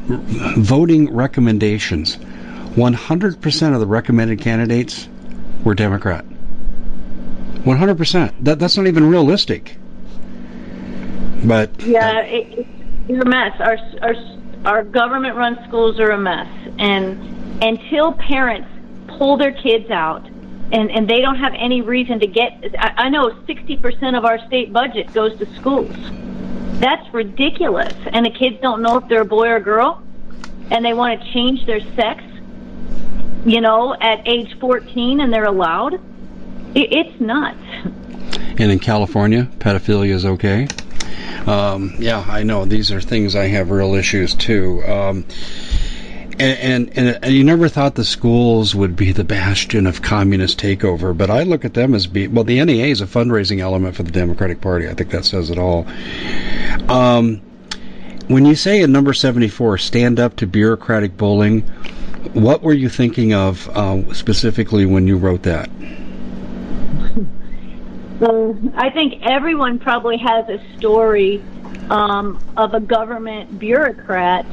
[0.07, 2.17] voting recommendations.
[2.17, 5.09] 100% of the recommended candidates
[5.65, 6.25] were Democrat.
[7.65, 8.33] 100%.
[8.45, 9.79] That, that's not even realistic.
[11.45, 12.67] But yeah, it,
[13.09, 13.53] it's a mess.
[13.61, 14.15] Our our
[14.65, 18.69] our government-run schools are a mess, and until parents
[19.19, 20.25] pull their kids out,
[20.73, 22.53] and and they don't have any reason to get.
[22.79, 25.95] I, I know 60% of our state budget goes to schools.
[26.79, 30.03] That's ridiculous, and the kids don't know if they're a boy or girl,
[30.71, 32.23] and they want to change their sex.
[33.45, 35.95] You know, at age 14, and they're allowed.
[36.75, 37.59] It, it's nuts.
[38.59, 40.69] And in California, pedophilia is okay.
[41.47, 44.83] Um, yeah, I know these are things I have real issues too.
[44.85, 45.25] Um,
[46.39, 51.17] and, and, and you never thought the schools would be the bastion of communist takeover,
[51.17, 52.45] but I look at them as be well.
[52.45, 54.89] The NEA is a fundraising element for the Democratic Party.
[54.89, 55.87] I think that says it all.
[56.89, 57.43] Um,
[58.29, 61.63] when you say in number seventy-four, stand up to bureaucratic bullying,
[62.33, 65.69] what were you thinking of uh, specifically when you wrote that?
[68.23, 71.43] I think everyone probably has a story
[71.91, 74.47] um, of a government bureaucrat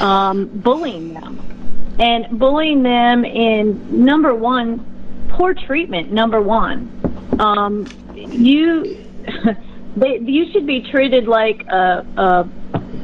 [0.00, 1.96] um, bullying them.
[1.98, 7.36] And bullying them in number one, poor treatment, number one.
[7.40, 9.06] Um, you,
[9.96, 12.48] they, you should be treated like a, a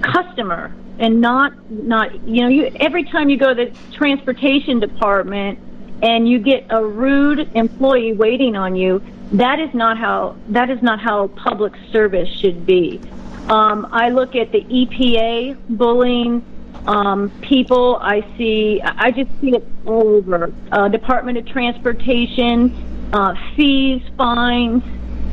[0.02, 5.58] customer and not not you know you every time you go to the transportation department
[6.02, 10.80] and you get a rude employee waiting on you that is not how that is
[10.82, 13.00] not how public service should be.
[13.48, 16.44] Um, I look at the EPA bullying
[16.86, 17.96] um, people.
[17.96, 18.80] I see.
[18.82, 20.52] I just see it all over.
[20.70, 24.82] Uh, Department of Transportation, uh, fees, fines.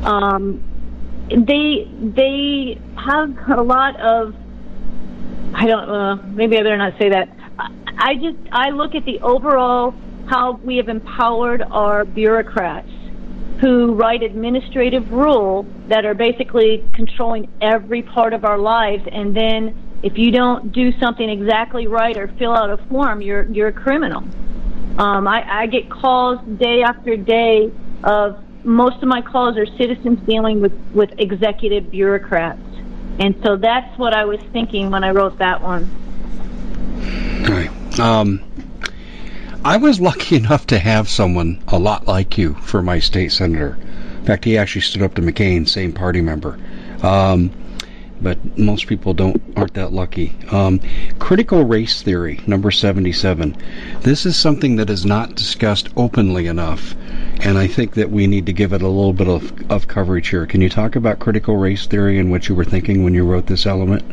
[0.04, 0.62] Um,
[1.28, 4.34] they they have a lot of.
[5.54, 5.88] I don't.
[5.88, 7.28] Uh, maybe I better not say that.
[7.98, 9.94] I just I look at the overall
[10.26, 12.90] how we have empowered our bureaucrats
[13.60, 19.76] who write administrative rules that are basically controlling every part of our lives and then
[20.02, 23.72] if you don't do something exactly right or fill out a form you're you're a
[23.72, 24.22] criminal
[24.98, 27.72] um, I, I get calls day after day
[28.04, 32.60] of most of my calls are citizens dealing with with executive bureaucrats
[33.18, 35.90] and so that's what I was thinking when I wrote that one.
[37.42, 37.68] Okay.
[38.00, 38.42] Um,
[39.64, 43.78] I was lucky enough to have someone a lot like you for my state senator.
[44.18, 46.58] In fact, he actually stood up to McCain, same party member.
[47.00, 47.52] Um,
[48.20, 50.34] but most people don't aren't that lucky.
[50.50, 50.80] Um,
[51.20, 53.56] critical race theory, number seventy-seven.
[54.00, 56.94] This is something that is not discussed openly enough,
[57.40, 60.28] and I think that we need to give it a little bit of, of coverage
[60.28, 60.46] here.
[60.46, 63.46] Can you talk about critical race theory and what you were thinking when you wrote
[63.46, 64.04] this element?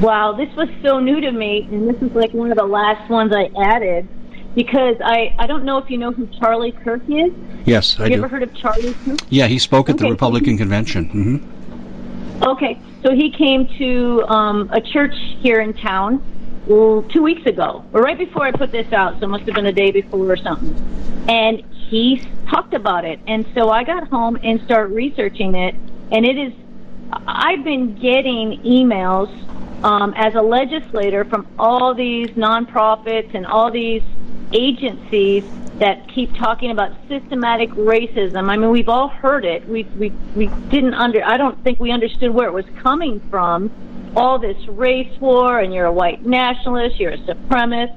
[0.00, 3.08] Wow, this was so new to me, and this is like one of the last
[3.10, 4.06] ones I added
[4.54, 7.32] because I I don't know if you know who Charlie Kirk is.
[7.64, 8.16] Yes, I Have do.
[8.16, 9.20] you ever heard of Charlie Kirk?
[9.30, 11.08] Yeah, he spoke at the Republican convention.
[11.08, 12.42] Mm-hmm.
[12.42, 16.22] Okay, so he came to um, a church here in town
[16.66, 19.54] well, two weeks ago, or right before I put this out, so it must have
[19.54, 20.74] been a day before or something.
[21.28, 25.74] And he talked about it, and so I got home and started researching it,
[26.12, 26.52] and it is.
[27.26, 29.32] I've been getting emails
[29.82, 34.02] um, as a legislator from all these nonprofits and all these
[34.52, 35.44] agencies
[35.78, 38.48] that keep talking about systematic racism.
[38.48, 39.68] I mean, we've all heard it.
[39.68, 41.22] We we we didn't under.
[41.24, 43.70] I don't think we understood where it was coming from.
[44.16, 47.96] All this race war, and you're a white nationalist, you're a supremacist.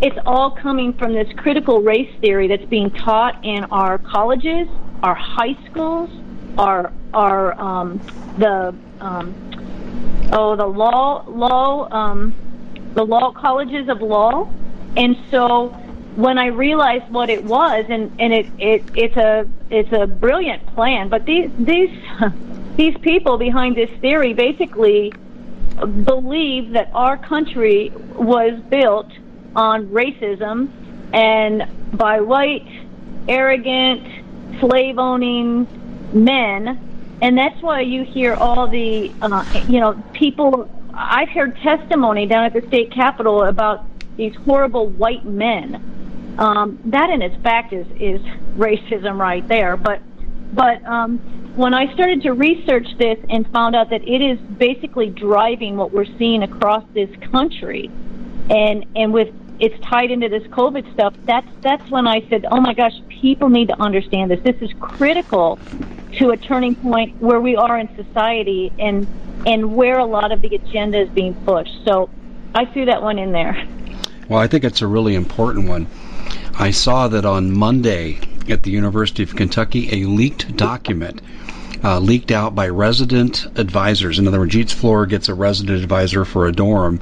[0.00, 4.66] It's all coming from this critical race theory that's being taught in our colleges,
[5.02, 6.08] our high schools,
[6.56, 8.00] our our um,
[8.38, 9.34] the um,
[10.32, 12.34] oh the law law um,
[12.94, 14.48] the law colleges of law,
[14.96, 15.68] and so
[16.16, 20.66] when I realized what it was, and and it, it it's a it's a brilliant
[20.74, 21.96] plan, but these these
[22.76, 25.12] these people behind this theory basically
[26.04, 29.10] believe that our country was built
[29.56, 30.70] on racism
[31.12, 31.66] and
[31.96, 32.68] by white,
[33.28, 34.06] arrogant,
[34.60, 35.66] slave owning
[36.12, 36.86] men.
[37.22, 40.70] And that's why you hear all the, uh, you know, people.
[40.92, 43.84] I've heard testimony down at the state capitol about
[44.16, 46.36] these horrible white men.
[46.38, 48.20] Um, that in its fact is, is
[48.56, 49.76] racism right there.
[49.76, 50.00] But,
[50.54, 51.18] but um,
[51.56, 55.92] when I started to research this and found out that it is basically driving what
[55.92, 57.90] we're seeing across this country,
[58.48, 59.28] and and with
[59.60, 63.48] it's tied into this COVID stuff, that's that's when I said, oh my gosh, people
[63.48, 64.40] need to understand this.
[64.42, 65.58] This is critical
[66.18, 69.06] to a turning point where we are in society and
[69.46, 71.84] and where a lot of the agenda is being pushed.
[71.84, 72.10] So
[72.54, 73.66] I threw that one in there.
[74.28, 75.86] Well, I think it's a really important one.
[76.58, 81.22] I saw that on Monday at the University of Kentucky, a leaked document
[81.82, 84.18] uh, leaked out by resident advisors.
[84.18, 87.00] In other words, each floor gets a resident advisor for a dorm,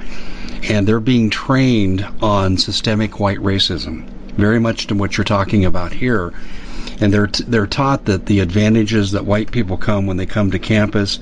[0.69, 4.09] and they're being trained on systemic white racism,
[4.39, 6.33] very much to what you're talking about here.
[7.01, 10.51] And they're t- they're taught that the advantages that white people come when they come
[10.53, 11.19] to campus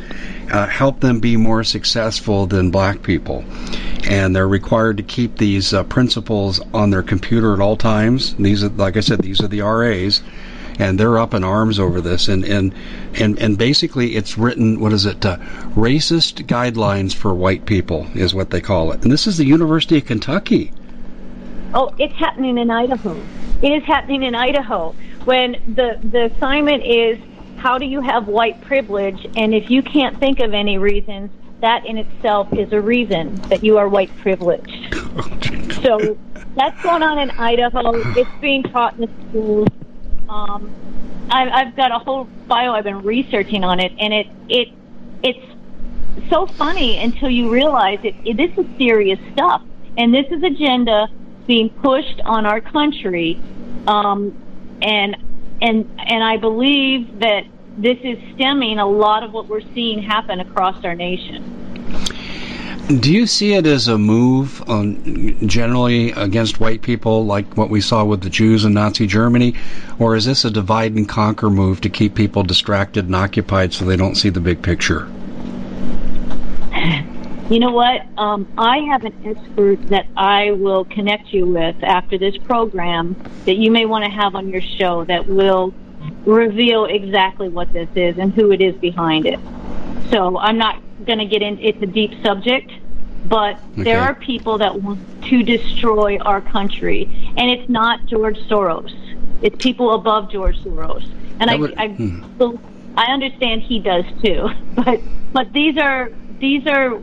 [0.50, 3.44] uh, help them be more successful than black people,
[4.08, 8.34] and they're required to keep these uh, principles on their computer at all times.
[8.34, 10.22] These are, like I said, these are the RAs
[10.78, 12.28] and they're up in arms over this.
[12.28, 12.74] And and
[13.14, 14.80] and and basically, it's written.
[14.80, 15.24] What is it?
[15.24, 15.38] Uh,
[15.74, 19.02] racist guidelines for white people is what they call it.
[19.02, 20.72] And this is the University of Kentucky.
[21.74, 23.20] Oh, it's happening in Idaho.
[23.62, 24.94] It is happening in Idaho
[25.24, 27.18] when the the assignment is
[27.56, 31.84] how do you have white privilege, and if you can't think of any reasons, that
[31.86, 34.94] in itself is a reason that you are white privileged.
[35.82, 36.16] so
[36.54, 37.92] that's going on in Idaho.
[38.18, 39.68] It's being taught in the schools.
[40.28, 40.70] Um,
[41.30, 44.68] I, I've got a whole bio I've been researching on it, and it it
[45.22, 48.36] it's so funny until you realize it, it.
[48.36, 49.62] This is serious stuff,
[49.96, 51.08] and this is agenda
[51.46, 53.40] being pushed on our country,
[53.86, 54.36] um,
[54.82, 55.16] and
[55.62, 57.44] and and I believe that
[57.78, 61.52] this is stemming a lot of what we're seeing happen across our nation.
[63.00, 67.80] Do you see it as a move on, generally against white people, like what we
[67.80, 69.54] saw with the Jews in Nazi Germany,
[69.98, 73.84] or is this a divide and conquer move to keep people distracted and occupied so
[73.84, 75.08] they don't see the big picture?
[77.48, 78.02] You know what?
[78.18, 83.56] Um, I have an expert that I will connect you with after this program that
[83.56, 85.72] you may want to have on your show that will
[86.24, 89.38] reveal exactly what this is and who it is behind it.
[90.10, 92.72] So I'm not going to get into it's a deep subject,
[93.26, 93.84] but okay.
[93.84, 97.04] there are people that want to destroy our country,
[97.36, 98.92] and it's not George Soros.
[99.42, 102.24] It's people above George Soros, and I, would, I, hmm.
[102.96, 104.48] I understand he does too.
[104.74, 105.00] But
[105.32, 107.00] but these are these are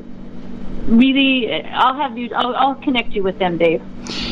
[0.85, 3.81] really I'll have you I'll, I'll, connect you with them, Dave.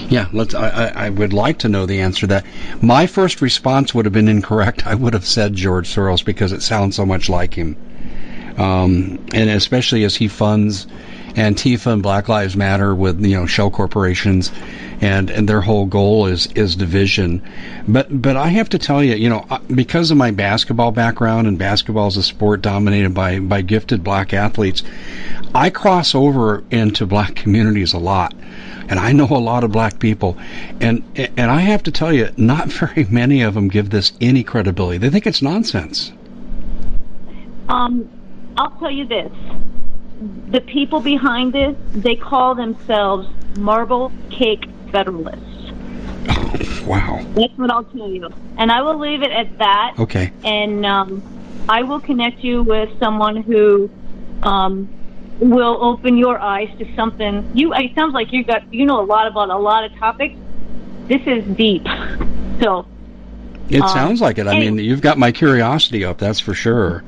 [0.10, 0.54] Yeah, let's.
[0.54, 2.46] I, I would like to know the answer to that.
[2.82, 4.86] My first response would have been incorrect.
[4.86, 7.78] I would have said George Soros because it sounds so much like him
[8.58, 10.88] um, and especially as he funds
[11.30, 14.52] Antifa and Black Lives Matter with you know shell corporations,
[15.02, 17.42] and and their whole goal is is division.
[17.88, 21.58] But but I have to tell you, you know, because of my basketball background and
[21.58, 24.84] basketball is a sport dominated by by gifted black athletes,
[25.56, 28.34] I cross over into black communities a lot.
[28.90, 30.38] And I know a lot of black people,
[30.80, 34.44] and and I have to tell you, not very many of them give this any
[34.44, 35.00] credibility.
[35.00, 36.12] They think it's nonsense.
[37.70, 38.10] Um,
[38.58, 39.32] I'll tell you this.
[40.50, 43.28] The people behind this, they call themselves
[43.58, 45.72] Marble Cake Federalists.
[46.30, 47.26] Oh, wow.
[47.36, 48.30] That's what I'll tell you.
[48.58, 49.96] And I will leave it at that.
[49.98, 50.32] Okay.
[50.44, 51.24] And um,
[51.68, 53.90] I will connect you with someone who
[54.44, 54.90] um,
[55.40, 57.50] will open your eyes to something.
[57.54, 57.74] You.
[57.74, 60.36] It sounds like you got you know a lot about a lot of topics.
[61.08, 61.86] This is deep.
[62.62, 62.86] So.
[63.70, 64.46] It um, sounds like it.
[64.46, 66.20] I mean, you've got my curiosity up.
[66.20, 67.04] That's for sure.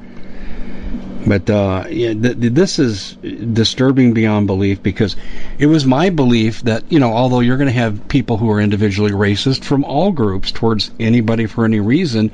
[1.26, 3.14] But uh, yeah, th- this is
[3.54, 5.16] disturbing beyond belief because
[5.58, 8.60] it was my belief that you know, although you're going to have people who are
[8.60, 12.32] individually racist from all groups towards anybody for any reason,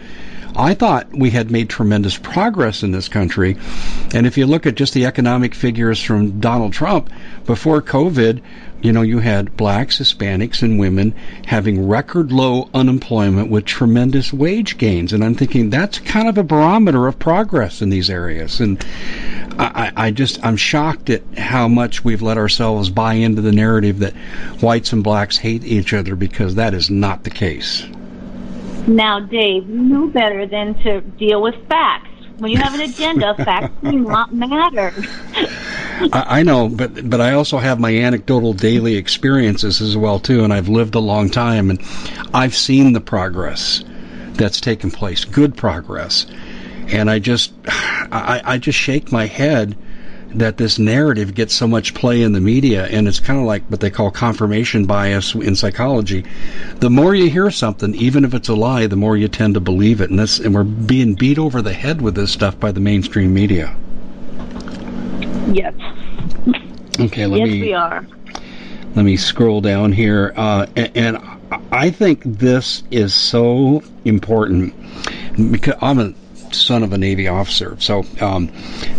[0.56, 3.58] I thought we had made tremendous progress in this country.
[4.14, 7.10] And if you look at just the economic figures from Donald Trump
[7.45, 8.41] before COVID,
[8.82, 11.14] you know, you had blacks, Hispanics, and women
[11.45, 15.12] having record low unemployment with tremendous wage gains.
[15.12, 18.60] And I'm thinking that's kind of a barometer of progress in these areas.
[18.62, 18.84] And
[19.60, 24.00] I, I just, I'm shocked at how much we've let ourselves buy into the narrative
[24.00, 24.14] that
[24.62, 27.86] whites and blacks hate each other because that is not the case.
[28.90, 32.10] Now, Dave, you know better than to deal with facts.
[32.40, 34.92] When you have an agenda, facts do not matter.
[36.12, 40.44] I, I know, but but I also have my anecdotal daily experiences as well too,
[40.44, 41.80] and I've lived a long time, and
[42.34, 43.84] I've seen the progress
[44.34, 46.26] that's taken place, good progress,
[46.88, 49.78] and I just I, I just shake my head
[50.36, 53.64] that this narrative gets so much play in the media, and it's kind of like
[53.66, 56.24] what they call confirmation bias in psychology.
[56.78, 59.60] The more you hear something, even if it's a lie, the more you tend to
[59.60, 62.72] believe it, and this, and we're being beat over the head with this stuff by
[62.72, 63.76] the mainstream media.
[65.52, 65.74] Yes.
[67.00, 67.62] Okay, let yes, me.
[67.62, 68.06] we are.
[68.96, 71.40] Let me scroll down here, uh, and, and
[71.72, 74.74] I think this is so important
[75.52, 76.14] because I'm a
[76.56, 78.52] son of a Navy officer, so um,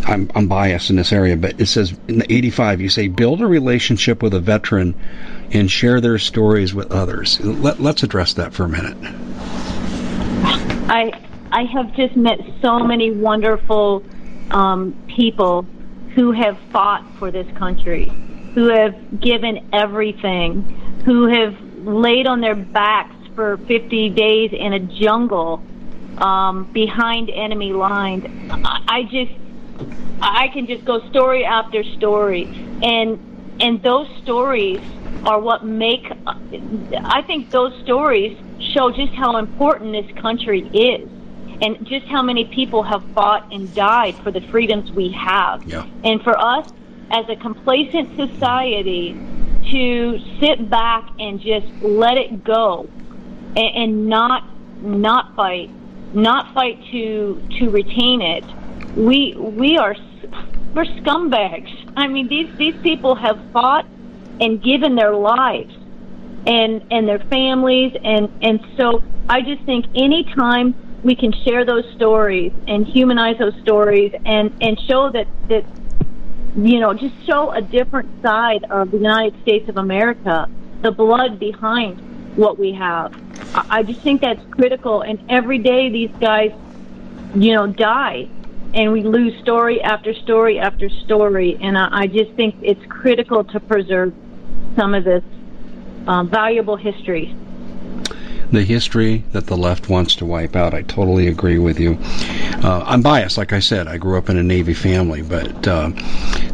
[0.06, 1.36] I'm, I'm biased in this area.
[1.36, 4.94] But it says in the 85, you say build a relationship with a veteran
[5.52, 7.40] and share their stories with others.
[7.40, 8.96] Let, let's address that for a minute.
[10.88, 11.12] I
[11.52, 14.04] I have just met so many wonderful
[14.50, 15.62] um, people
[16.14, 18.12] who have fought for this country,
[18.54, 20.62] who have given everything,
[21.04, 25.62] who have laid on their backs for 50 days in a jungle
[26.20, 28.24] um, behind enemy lines.
[28.50, 29.32] I just,
[30.20, 32.44] I can just go story after story,
[32.82, 33.18] and
[33.60, 34.80] and those stories
[35.24, 36.10] are what make.
[36.12, 38.38] I think those stories
[38.74, 41.08] show just how important this country is,
[41.62, 45.66] and just how many people have fought and died for the freedoms we have.
[45.66, 45.86] Yeah.
[46.04, 46.70] And for us,
[47.10, 49.12] as a complacent society,
[49.70, 52.88] to sit back and just let it go,
[53.56, 54.44] and, and not
[54.82, 55.70] not fight
[56.14, 58.44] not fight to to retain it.
[58.96, 59.94] We we are
[60.74, 61.70] we're scumbags.
[61.96, 63.86] I mean, these these people have fought
[64.40, 65.74] and given their lives
[66.46, 71.64] and and their families and and so I just think any time we can share
[71.64, 75.64] those stories and humanize those stories and and show that that
[76.56, 80.48] you know just show a different side of the United States of America,
[80.82, 83.12] the blood behind what we have.
[83.54, 85.02] I just think that's critical.
[85.02, 86.52] And every day these guys,
[87.34, 88.28] you know, die,
[88.74, 91.58] and we lose story after story after story.
[91.60, 94.14] And I, I just think it's critical to preserve
[94.76, 95.24] some of this
[96.06, 97.34] um, valuable history.
[98.52, 100.74] The history that the left wants to wipe out.
[100.74, 101.98] I totally agree with you.
[102.64, 103.86] Uh, I'm biased, like I said.
[103.86, 105.90] I grew up in a Navy family, but uh,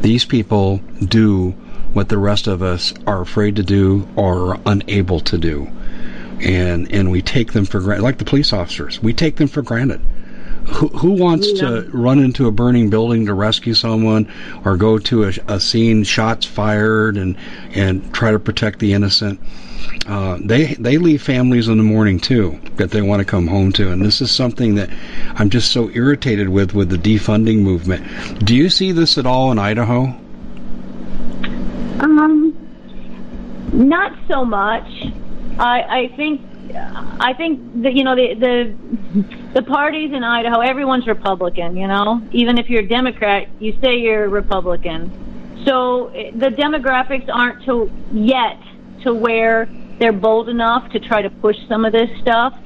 [0.01, 1.53] these people do
[1.95, 5.67] what the rest of us are afraid to do or unable to do.
[6.41, 9.03] And and we take them for granted, like the police officers.
[9.03, 10.01] We take them for granted.
[10.67, 14.33] Who, who wants to run into a burning building to rescue someone,
[14.65, 17.37] or go to a, a scene, shots fired, and
[17.73, 19.41] and try to protect the innocent?
[20.07, 23.73] Uh, they they leave families in the morning too that they want to come home
[23.73, 24.91] to, and this is something that
[25.37, 28.45] I'm just so irritated with with the defunding movement.
[28.45, 30.07] Do you see this at all in Idaho?
[32.01, 32.55] Um,
[33.73, 34.89] not so much.
[35.59, 36.43] I I think
[36.75, 41.77] I think that you know the the the parties in Idaho, everyone's Republican.
[41.77, 45.65] You know, even if you're a Democrat, you say you're Republican.
[45.65, 48.61] So eh, the demographics aren't to yet
[49.03, 52.59] to where they're bold enough to try to push some of this stuff.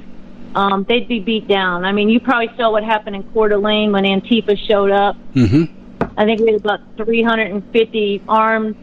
[0.53, 1.85] Um, they'd be beat down.
[1.85, 5.15] I mean, you probably saw what happened in Coeur d'Alene when Antifa showed up.
[5.33, 6.09] Mm-hmm.
[6.17, 8.75] I think we had about 350 armed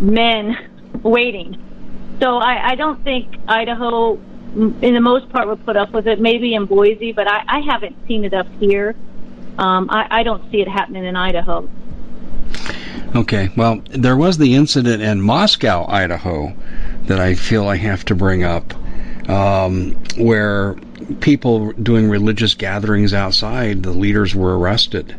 [0.00, 0.56] men
[1.02, 1.62] waiting.
[2.20, 6.20] So I, I don't think Idaho, in the most part, would put up with it.
[6.20, 8.96] Maybe in Boise, but I, I haven't seen it up here.
[9.58, 11.68] Um, I, I don't see it happening in Idaho.
[13.14, 16.54] Okay, well, there was the incident in Moscow, Idaho,
[17.04, 18.74] that I feel I have to bring up,
[19.28, 20.74] um, where
[21.20, 25.16] people doing religious gatherings outside, the leaders were arrested.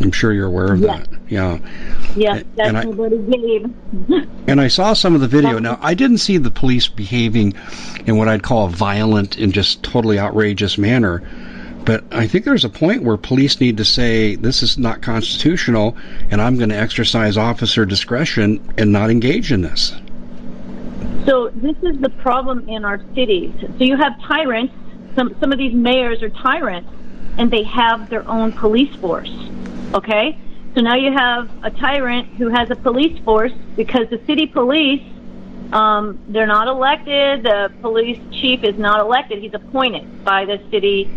[0.00, 1.08] I'm sure you're aware of that.
[1.30, 1.58] Yeah.
[2.16, 3.72] Yeah, that's and gave.
[4.48, 5.60] and I saw some of the video.
[5.60, 7.54] Now, I didn't see the police behaving
[8.04, 11.22] in what I'd call a violent and just totally outrageous manner.
[11.84, 15.96] But I think there's a point where police need to say, this is not constitutional,
[16.30, 19.94] and I'm going to exercise officer discretion and not engage in this.
[21.26, 23.52] So, this is the problem in our cities.
[23.60, 24.74] So, you have tyrants.
[25.14, 26.90] Some, some of these mayors are tyrants,
[27.38, 29.32] and they have their own police force.
[29.94, 30.36] Okay?
[30.74, 35.02] So now you have a tyrant who has a police force because the city police,
[35.72, 37.42] um, they're not elected.
[37.42, 39.40] The police chief is not elected.
[39.40, 41.10] He's appointed by the city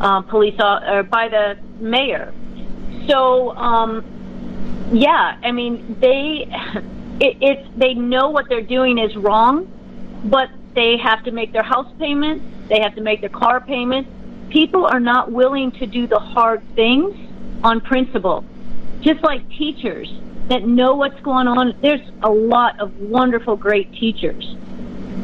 [0.00, 2.32] uh, police or by the mayor.
[3.08, 4.04] So, um,
[4.92, 6.46] yeah, I mean they
[7.20, 9.66] it, it's they know what they're doing is wrong,
[10.24, 12.44] but they have to make their house payments.
[12.68, 14.08] They have to make their car payments.
[14.50, 17.16] People are not willing to do the hard things
[17.64, 18.44] on principle
[19.02, 20.12] just like teachers
[20.48, 21.74] that know what's going on.
[21.82, 24.56] There's a lot of wonderful, great teachers,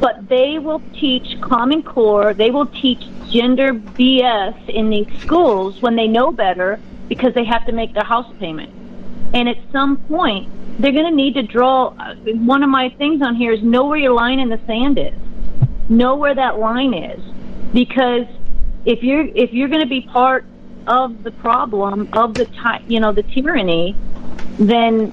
[0.01, 3.01] but they will teach Common Core, they will teach
[3.31, 8.05] gender BS in these schools when they know better because they have to make their
[8.05, 8.73] house payment.
[9.35, 10.49] And at some point,
[10.79, 11.89] they're going to need to draw.
[11.99, 14.99] Uh, one of my things on here is know where your line in the sand
[14.99, 15.15] is.
[15.89, 17.21] Know where that line is,
[17.73, 18.27] because
[18.85, 20.45] if you're if you're going to be part
[20.89, 23.95] of the problem of the ty- you know the tyranny,
[24.59, 25.13] then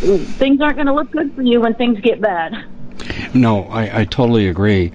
[0.00, 2.64] things aren't going to look good for you when things get bad.
[3.34, 4.92] No, I, I totally agree.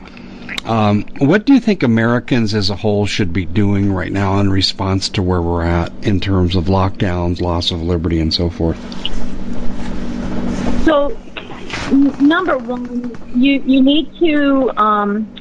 [0.65, 4.49] Um, what do you think Americans as a whole should be doing right now in
[4.49, 8.78] response to where we're at in terms of lockdowns, loss of liberty, and so forth?
[10.84, 11.15] So,
[11.91, 15.32] n- number one, you you need to um,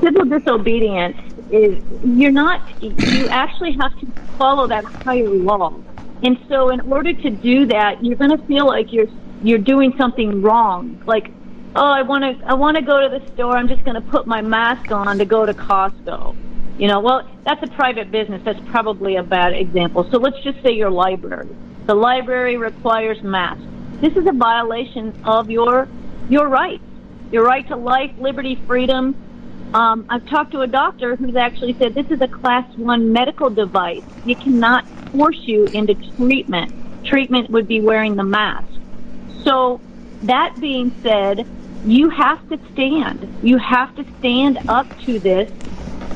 [0.00, 1.16] civil disobedience
[1.52, 4.06] is you're not you actually have to
[4.38, 5.74] follow that higher law,
[6.22, 9.08] and so in order to do that, you're going to feel like you're
[9.42, 11.30] you're doing something wrong, like
[11.74, 13.56] oh, I want to, I want to go to the store.
[13.56, 16.36] I'm just going to put my mask on to go to Costco.
[16.78, 18.42] You know, well, that's a private business.
[18.44, 20.08] That's probably a bad example.
[20.10, 21.48] So let's just say your library.
[21.86, 23.62] The library requires masks.
[24.00, 25.88] This is a violation of your
[26.28, 26.82] your rights,
[27.30, 29.14] your right to life, liberty, freedom.
[29.74, 33.48] Um, I've talked to a doctor who's actually said this is a class one medical
[33.48, 34.02] device.
[34.26, 37.04] You cannot force you into treatment.
[37.04, 38.68] Treatment would be wearing the mask.
[39.44, 39.80] So
[40.24, 41.46] that being said,
[41.86, 43.26] you have to stand.
[43.42, 45.50] You have to stand up to this.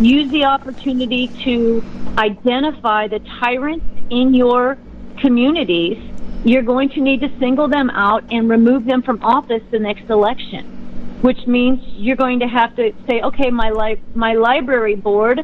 [0.01, 1.83] Use the opportunity to
[2.19, 4.77] identify the tyrants in your
[5.19, 5.99] communities.
[6.45, 10.11] You're going to need to single them out and remove them from office the next
[10.11, 10.76] election,
[11.21, 15.41] which means you're going to have to say, okay, my li- my library board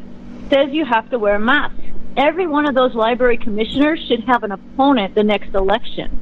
[0.52, 1.80] says you have to wear masks.
[2.16, 6.20] Every one of those library commissioners should have an opponent the next election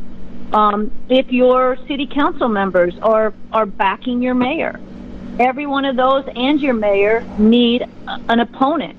[0.53, 4.81] um, if your city council members are are backing your mayor,
[5.39, 7.85] every one of those and your mayor need
[8.29, 8.97] an opponent.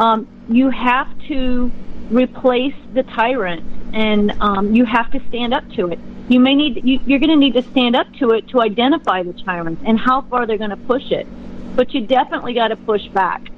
[0.00, 1.72] Um, you have to
[2.10, 6.00] replace the tyrant, and um, you have to stand up to it.
[6.28, 9.22] You may need you, you're going to need to stand up to it to identify
[9.22, 11.26] the tyrants and how far they're going to push it.
[11.74, 13.48] But you definitely got to push back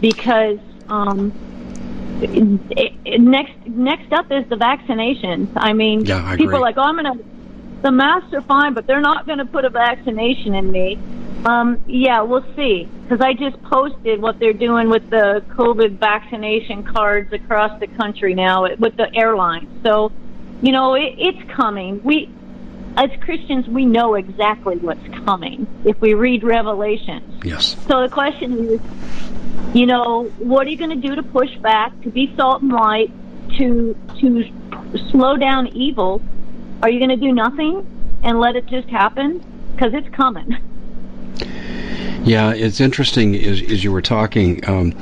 [0.00, 0.58] because
[0.88, 1.32] um,
[2.20, 5.48] next next up is the vaccinations.
[5.56, 7.14] I mean, yeah, I people are like, oh, I'm gonna.
[7.82, 10.98] The masks are fine, but they're not going to put a vaccination in me.
[11.44, 12.88] Um, yeah, we'll see.
[13.02, 18.34] Because I just posted what they're doing with the COVID vaccination cards across the country
[18.34, 19.68] now with the airlines.
[19.84, 20.10] So,
[20.62, 22.02] you know, it, it's coming.
[22.02, 22.30] We,
[22.96, 27.44] as Christians, we know exactly what's coming if we read Revelations.
[27.44, 27.76] Yes.
[27.86, 28.80] So the question is,
[29.74, 32.72] you know, what are you going to do to push back, to be salt and
[32.72, 33.10] light,
[33.58, 34.44] to to
[35.10, 36.22] slow down evil?
[36.82, 37.86] Are you going to do nothing
[38.22, 39.42] and let it just happen?
[39.72, 40.56] Because it's coming.
[42.24, 44.68] Yeah, it's interesting as, as you were talking.
[44.68, 44.94] Um,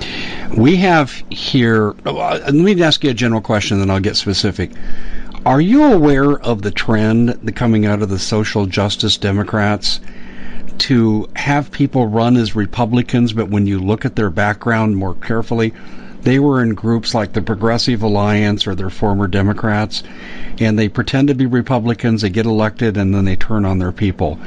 [0.57, 1.95] we have here.
[2.05, 4.73] Uh, let me ask you a general question, then I'll get specific.
[5.47, 10.01] Are you aware of the trend coming out of the social justice Democrats
[10.79, 15.75] to have people run as Republicans, but when you look at their background more carefully,
[16.23, 20.03] they were in groups like the Progressive Alliance or their former Democrats,
[20.61, 23.93] and they pretend to be Republicans, they get elected, and then they turn on their
[23.93, 24.39] people.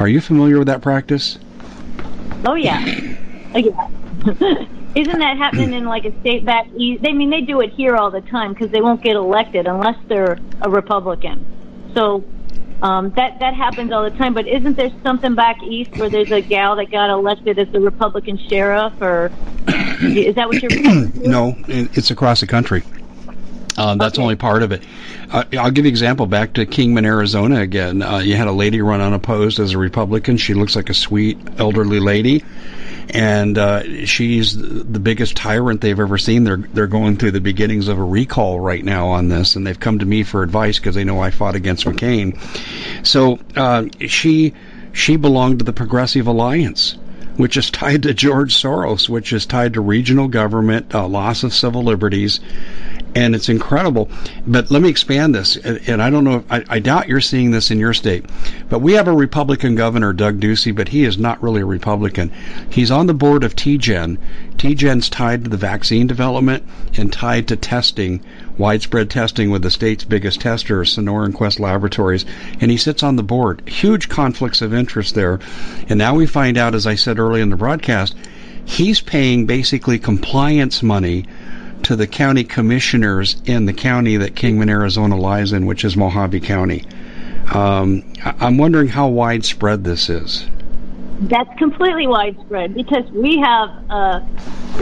[0.00, 1.38] Are you familiar with that practice?
[2.46, 2.82] Oh yeah,
[3.54, 4.66] oh, yeah.
[4.96, 7.04] Isn't that happening in like a state back east?
[7.06, 9.96] I mean, they do it here all the time because they won't get elected unless
[10.08, 11.92] they're a Republican.
[11.94, 12.24] So
[12.80, 14.32] um, that that happens all the time.
[14.32, 17.80] But isn't there something back east where there's a gal that got elected as the
[17.80, 19.30] Republican sheriff, or
[20.00, 20.70] is that what you're?
[21.28, 22.82] no, it's across the country.
[23.78, 24.22] Uh, that's Okay.
[24.22, 24.82] only part of it.
[25.30, 26.26] Uh, I'll give you an example.
[26.26, 28.00] Back to Kingman, Arizona again.
[28.00, 30.38] Uh, you had a lady run unopposed as a Republican.
[30.38, 32.42] She looks like a sweet elderly lady,
[33.10, 36.44] and uh, she's the biggest tyrant they've ever seen.
[36.44, 39.78] They're they're going through the beginnings of a recall right now on this, and they've
[39.78, 42.38] come to me for advice because they know I fought against McCain.
[43.06, 44.54] So uh, she
[44.92, 46.96] she belonged to the Progressive Alliance
[47.36, 51.52] which is tied to George Soros, which is tied to regional government, uh, loss of
[51.52, 52.40] civil liberties,
[53.16, 54.10] and it's incredible.
[54.46, 57.50] But let me expand this, and, I don't know, if, I, I doubt you're seeing
[57.50, 58.26] this in your state,
[58.68, 62.30] but we have a Republican governor, Doug Ducey, but he is not really a Republican.
[62.68, 64.18] He's on the board of TGen.
[64.58, 66.62] TGen's tied to the vaccine development
[66.98, 68.20] and tied to testing,
[68.58, 72.26] widespread testing with the state's biggest tester, Sonoran Quest Laboratories,
[72.60, 73.66] and he sits on the board.
[73.66, 75.40] Huge conflicts of interest there.
[75.88, 78.14] And now we find out, as I said earlier in the broadcast,
[78.66, 81.24] he's paying basically compliance money
[81.86, 86.42] to the county commissioners in the county that Kingman, Arizona lies in, which is Mohave
[86.42, 86.84] County.
[87.54, 90.48] Um, I'm wondering how widespread this is.
[91.20, 94.20] That's completely widespread because we have, uh,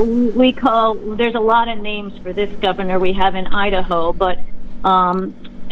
[0.01, 4.39] we call, there's a lot of names for this governor we have in Idaho, but
[4.83, 5.35] um,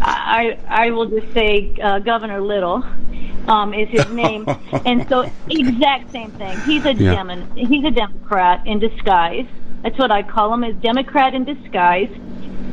[0.00, 2.82] I I will just say uh, Governor Little
[3.46, 4.46] um, is his name,
[4.86, 6.58] and so exact same thing.
[6.60, 7.14] He's a yeah.
[7.16, 9.46] Demon, he's a Democrat in disguise.
[9.82, 12.10] That's what I call him, is Democrat in disguise.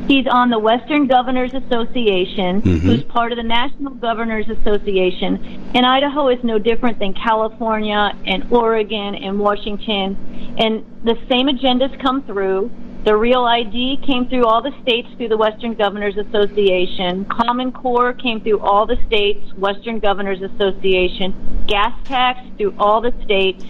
[0.06, 2.78] He's on the Western Governors Association, mm-hmm.
[2.78, 5.70] who's part of the National Governors Association.
[5.74, 10.16] And Idaho is no different than California and Oregon and Washington.
[10.58, 12.70] And the same agendas come through.
[13.04, 17.24] The Real ID came through all the states through the Western Governors Association.
[17.26, 21.64] Common Core came through all the states, Western Governors Association.
[21.66, 23.64] Gas tax through all the states.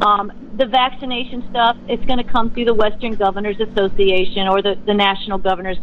[0.00, 4.78] Um, the vaccination stuff, it's going to come through the Western Governors Association or the,
[4.84, 5.78] the National Governors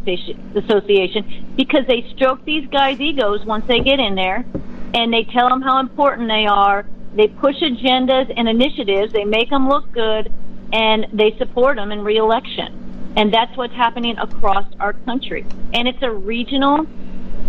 [0.56, 4.46] Association because they stroke these guys' egos once they get in there
[4.94, 6.86] and they tell them how important they are.
[7.16, 10.32] They push agendas and initiatives, they make them look good,
[10.72, 13.14] and they support them in reelection.
[13.16, 15.46] And that's what's happening across our country.
[15.74, 16.88] And it's a regional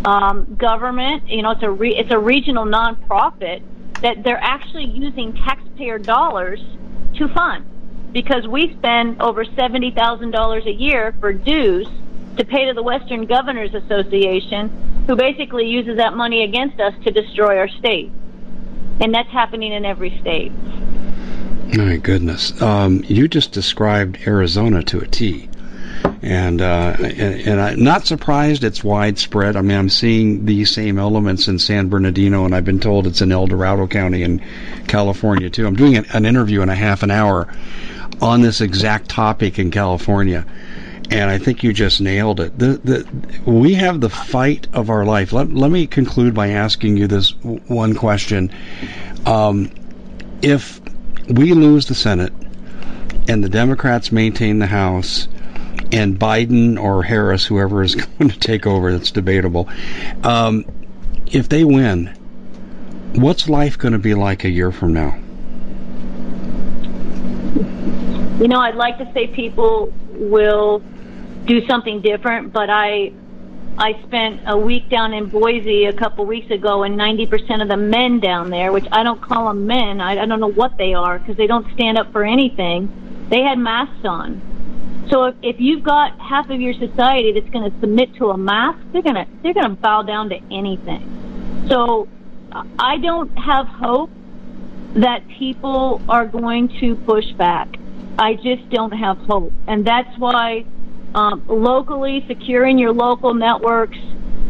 [0.04, 3.62] um, government, you know, it's a, re- it's a regional nonprofit
[4.04, 6.60] that they're actually using taxpayer dollars
[7.14, 7.64] to fund
[8.12, 11.88] because we spend over $70,000 a year for dues
[12.36, 17.10] to pay to the Western Governors Association, who basically uses that money against us to
[17.10, 18.12] destroy our state.
[19.00, 20.52] And that's happening in every state.
[21.74, 22.60] My goodness.
[22.60, 25.48] Um, you just described Arizona to a T
[26.24, 29.56] and uh, and, and I'm not surprised it's widespread.
[29.56, 33.20] I mean, I'm seeing these same elements in San Bernardino, and I've been told it's
[33.20, 34.42] in El Dorado County in
[34.88, 35.66] California too.
[35.66, 37.52] I'm doing an, an interview in a half an hour
[38.22, 40.46] on this exact topic in California,
[41.10, 42.58] and I think you just nailed it.
[42.58, 45.30] The, the, we have the fight of our life.
[45.34, 48.50] Let, let me conclude by asking you this one question.
[49.26, 49.70] Um,
[50.40, 50.80] if
[51.28, 52.32] we lose the Senate
[53.28, 55.28] and the Democrats maintain the House,
[55.92, 59.68] and Biden or Harris, whoever is going to take over, that's debatable.
[60.22, 60.64] Um,
[61.26, 62.06] if they win,
[63.14, 65.16] what's life going to be like a year from now?
[68.40, 70.82] You know, I'd like to say people will
[71.46, 73.12] do something different, but I
[73.76, 77.76] I spent a week down in Boise a couple weeks ago, and 90% of the
[77.76, 80.94] men down there, which I don't call them men, I, I don't know what they
[80.94, 84.40] are because they don't stand up for anything, they had masks on.
[85.10, 88.38] So if, if you've got half of your society that's going to submit to a
[88.38, 91.66] mask, they're going to they're going to bow down to anything.
[91.68, 92.08] So
[92.78, 94.10] I don't have hope
[94.94, 97.68] that people are going to push back.
[98.18, 100.64] I just don't have hope, and that's why
[101.14, 103.98] um, locally securing your local networks,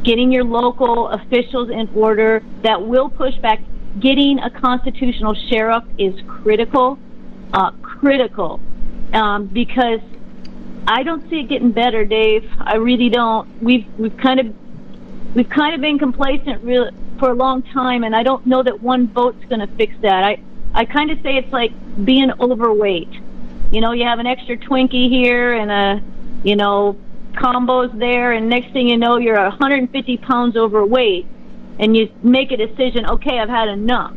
[0.03, 3.61] getting your local officials in order that will push back.
[4.01, 6.99] Getting a constitutional sheriff is critical,
[7.53, 8.61] uh, critical,
[9.13, 10.01] um, because
[10.87, 12.51] I don't see it getting better, Dave.
[12.61, 13.63] I really don't.
[13.63, 14.55] We've we've kind of
[15.35, 18.83] we've kind of been complacent real, for a long time, and I don't know that
[18.83, 20.25] one vote's going to fix that.
[20.25, 20.41] I
[20.75, 21.73] I kind of say it's like
[22.05, 23.09] being overweight.
[23.73, 26.03] You know, you have an extra Twinkie here and a
[26.43, 26.99] you know
[27.33, 31.27] combos there, and next thing you know, you're 150 pounds overweight,
[31.79, 33.07] and you make a decision.
[33.07, 34.15] Okay, I've had enough.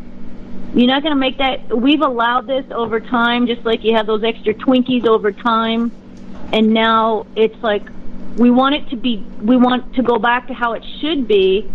[0.74, 1.76] You're not going to make that.
[1.76, 5.92] We've allowed this over time, just like you have those extra Twinkies over time
[6.54, 7.84] and now it's like
[8.38, 11.70] we want it to be we want to go back to how it should be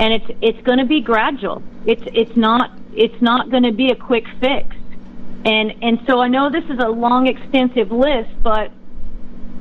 [0.00, 1.62] and it's it's going to be gradual.
[1.86, 4.76] It's it's not it's not going to be a quick fix.
[5.44, 8.72] And and so I know this is a long extensive list but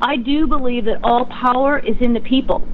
[0.02, 2.68] I do believe that all power is in the people.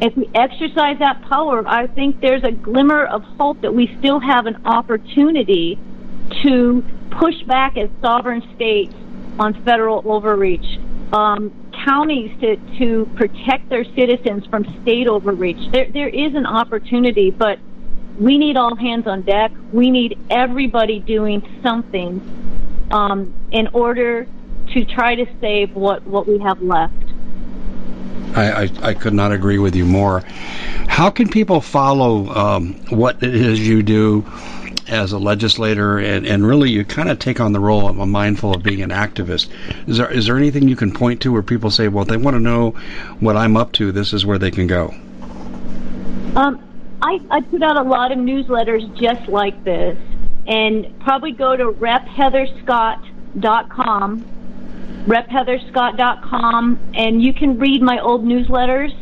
[0.00, 4.20] If we exercise that power I think there's a glimmer of hope that we still
[4.20, 5.78] have an opportunity
[6.42, 8.94] to push back as sovereign states
[9.38, 10.78] on federal overreach
[11.12, 11.52] um,
[11.84, 15.70] counties to, to protect their citizens from state overreach.
[15.70, 17.58] There, there is an opportunity, but
[18.18, 19.52] we need all hands on deck.
[19.72, 22.20] We need everybody doing something
[22.90, 24.26] um, in order
[24.72, 26.94] to try to save what, what we have left.
[28.34, 30.20] I, I, I, could not agree with you more.
[30.88, 34.24] How can people follow um, what it is you do
[34.88, 38.06] as a legislator, and, and really you kind of take on the role of a
[38.06, 39.48] mindful of being an activist.
[39.88, 42.34] Is there is there anything you can point to where people say, well, they want
[42.34, 42.70] to know
[43.20, 43.92] what I'm up to?
[43.92, 44.94] This is where they can go.
[46.36, 46.62] Um,
[47.02, 49.98] I, I put out a lot of newsletters just like this,
[50.46, 54.24] and probably go to repheatherscott.com,
[55.06, 58.96] repheatherscott.com, and you can read my old newsletters.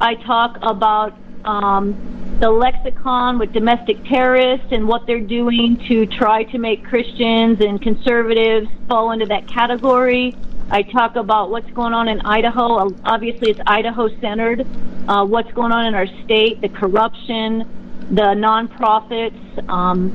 [0.00, 6.44] I talk about um, the lexicon with domestic terrorists and what they're doing to try
[6.44, 10.36] to make Christians and conservatives fall into that category.
[10.68, 12.94] I talk about what's going on in Idaho.
[13.02, 14.66] Obviously, it's Idaho centered.
[15.08, 17.60] Uh, what's going on in our state, the corruption,
[18.10, 20.12] the nonprofits, um,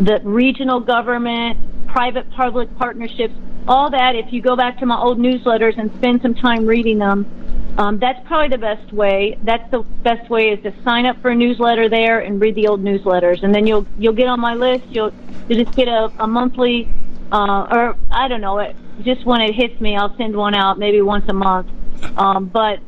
[0.00, 3.34] the regional government, private public partnerships,
[3.68, 4.16] all that.
[4.16, 7.30] If you go back to my old newsletters and spend some time reading them,
[7.78, 9.38] um, that's probably the best way.
[9.42, 12.66] That's the best way is to sign up for a newsletter there and read the
[12.66, 14.84] old newsletters, and then you'll you'll get on my list.
[14.88, 15.12] You'll
[15.48, 16.88] you just get a, a monthly,
[17.32, 20.78] uh, or I don't know, it just when it hits me, I'll send one out
[20.78, 21.68] maybe once a month.
[22.16, 22.80] Um, but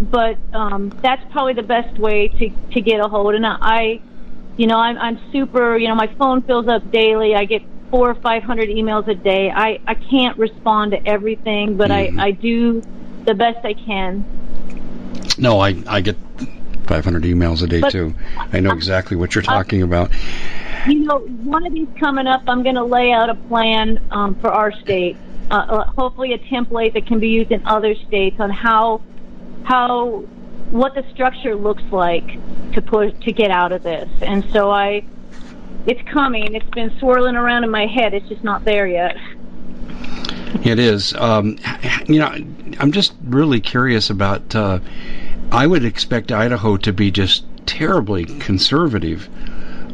[0.00, 3.34] but um, that's probably the best way to to get a hold.
[3.34, 4.00] And I,
[4.56, 5.76] you know, I'm I'm super.
[5.76, 7.34] You know, my phone fills up daily.
[7.34, 9.50] I get four or five hundred emails a day.
[9.50, 12.18] I I can't respond to everything, but mm-hmm.
[12.18, 12.82] I I do
[13.24, 14.24] the best I can.
[15.38, 16.16] No, I I get
[16.86, 18.14] 500 emails a day but, too.
[18.36, 20.10] I know exactly what you're talking about.
[20.86, 24.34] You know, one of these coming up, I'm going to lay out a plan um,
[24.36, 25.16] for our state.
[25.50, 29.00] Uh, uh, hopefully, a template that can be used in other states on how
[29.64, 30.24] how
[30.70, 32.26] what the structure looks like
[32.72, 34.08] to put to get out of this.
[34.22, 35.04] And so I,
[35.86, 36.54] it's coming.
[36.54, 38.14] It's been swirling around in my head.
[38.14, 39.16] It's just not there yet.
[40.64, 41.14] It is.
[41.14, 41.58] Um,
[42.06, 42.28] you know,
[42.78, 44.54] I'm just really curious about.
[44.54, 44.80] Uh,
[45.50, 49.28] I would expect Idaho to be just terribly conservative,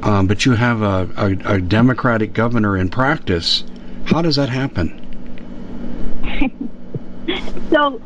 [0.03, 3.65] um, but you have a, a, a, Democratic governor in practice.
[4.05, 5.05] How does that happen?
[7.71, 8.01] so,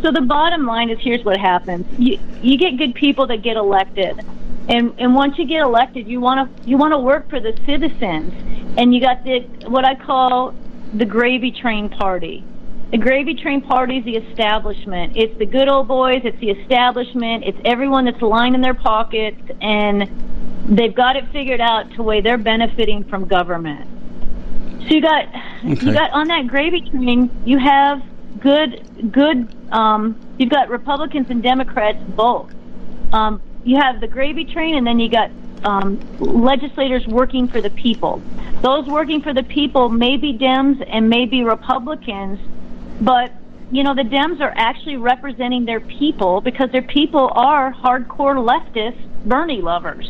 [0.00, 3.56] so the bottom line is here's what happens: you you get good people that get
[3.56, 4.24] elected,
[4.68, 7.58] and and once you get elected, you want to you want to work for the
[7.66, 8.32] citizens,
[8.78, 10.54] and you got the what I call
[10.94, 12.44] the gravy train party.
[12.90, 15.16] The gravy train party is the establishment.
[15.16, 16.22] It's the good old boys.
[16.24, 17.44] It's the establishment.
[17.44, 20.10] It's everyone that's lining their pockets, and
[20.68, 23.88] they've got it figured out to way they're benefiting from government.
[24.82, 25.86] So you got okay.
[25.86, 27.30] you got on that gravy train.
[27.44, 28.02] You have
[28.40, 29.54] good good.
[29.72, 32.52] Um, you've got Republicans and Democrats both.
[33.12, 35.30] Um, you have the gravy train, and then you got
[35.64, 38.22] um, legislators working for the people.
[38.62, 42.38] Those working for the people may be Dems and may be Republicans,
[43.00, 43.32] but
[43.70, 48.98] you know the Dems are actually representing their people because their people are hardcore leftist
[49.24, 50.08] Bernie lovers.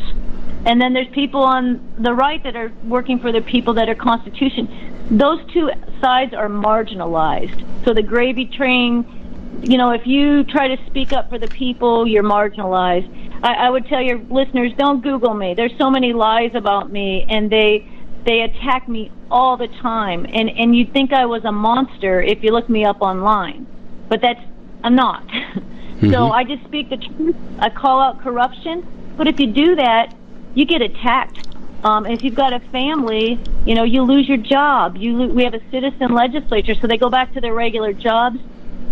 [0.65, 3.95] And then there's people on the right that are working for the people that are
[3.95, 5.07] Constitution.
[5.09, 7.83] Those two sides are marginalized.
[7.83, 12.07] So the gravy train, you know, if you try to speak up for the people,
[12.07, 15.53] you're marginalized I, I would tell your listeners, don't Google me.
[15.53, 17.87] There's so many lies about me, and they
[18.25, 20.25] they attack me all the time.
[20.25, 23.65] And and you'd think I was a monster if you look me up online,
[24.09, 24.41] but that's
[24.83, 25.27] I'm not.
[25.27, 26.11] mm-hmm.
[26.11, 27.35] So I just speak the truth.
[27.59, 28.85] I call out corruption.
[29.17, 30.15] But if you do that,
[30.55, 31.47] you get attacked.
[31.83, 34.97] Um, if you've got a family, you know, you lose your job.
[34.97, 38.37] You lo- we have a citizen legislature, so they go back to their regular jobs.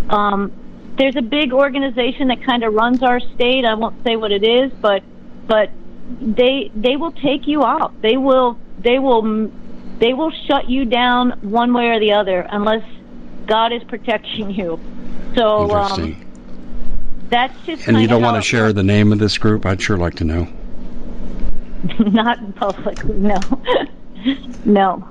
[0.08, 0.52] Um,
[1.00, 3.64] there's a big organization that kind of runs our state.
[3.64, 5.02] I won't say what it is, but
[5.46, 5.70] but
[6.20, 8.02] they they will take you out.
[8.02, 9.50] They will they will
[9.98, 12.84] they will shut you down one way or the other unless
[13.46, 14.78] God is protecting you.
[15.34, 16.22] So um,
[17.30, 17.88] that's just.
[17.88, 19.64] And you don't want to share the name of this group?
[19.64, 20.48] I'd sure like to know.
[21.98, 23.38] Not publicly, no,
[24.66, 25.08] no.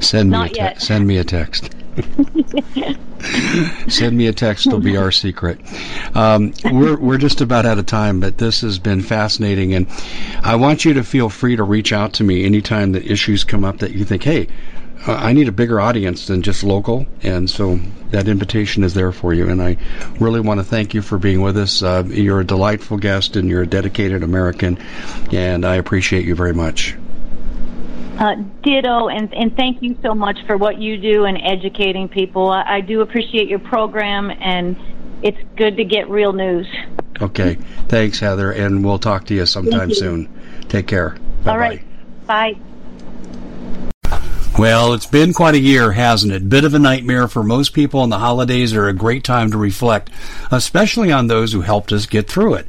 [0.00, 1.74] Send me Not a te- send me a text.
[3.88, 4.66] Send me a text.
[4.66, 5.60] It'll be our secret.
[6.14, 9.86] Um, we're we're just about out of time, but this has been fascinating, and
[10.42, 13.64] I want you to feel free to reach out to me anytime that issues come
[13.64, 14.48] up that you think, hey.
[15.06, 17.78] I need a bigger audience than just local, and so
[18.10, 19.50] that invitation is there for you.
[19.50, 19.76] And I
[20.18, 21.82] really want to thank you for being with us.
[21.82, 24.78] Uh, you're a delightful guest, and you're a dedicated American,
[25.30, 26.96] and I appreciate you very much.
[28.18, 32.48] Uh, ditto, and, and thank you so much for what you do and educating people.
[32.48, 34.76] I, I do appreciate your program, and
[35.22, 36.66] it's good to get real news.
[37.20, 37.56] Okay.
[37.88, 39.94] Thanks, Heather, and we'll talk to you sometime you.
[39.94, 40.64] soon.
[40.68, 41.10] Take care.
[41.44, 41.52] Bye-bye.
[41.52, 41.82] All right.
[42.26, 42.56] Bye.
[44.56, 46.48] Well, it's been quite a year, hasn't it?
[46.48, 49.58] Bit of a nightmare for most people, and the holidays are a great time to
[49.58, 50.10] reflect,
[50.52, 52.68] especially on those who helped us get through it.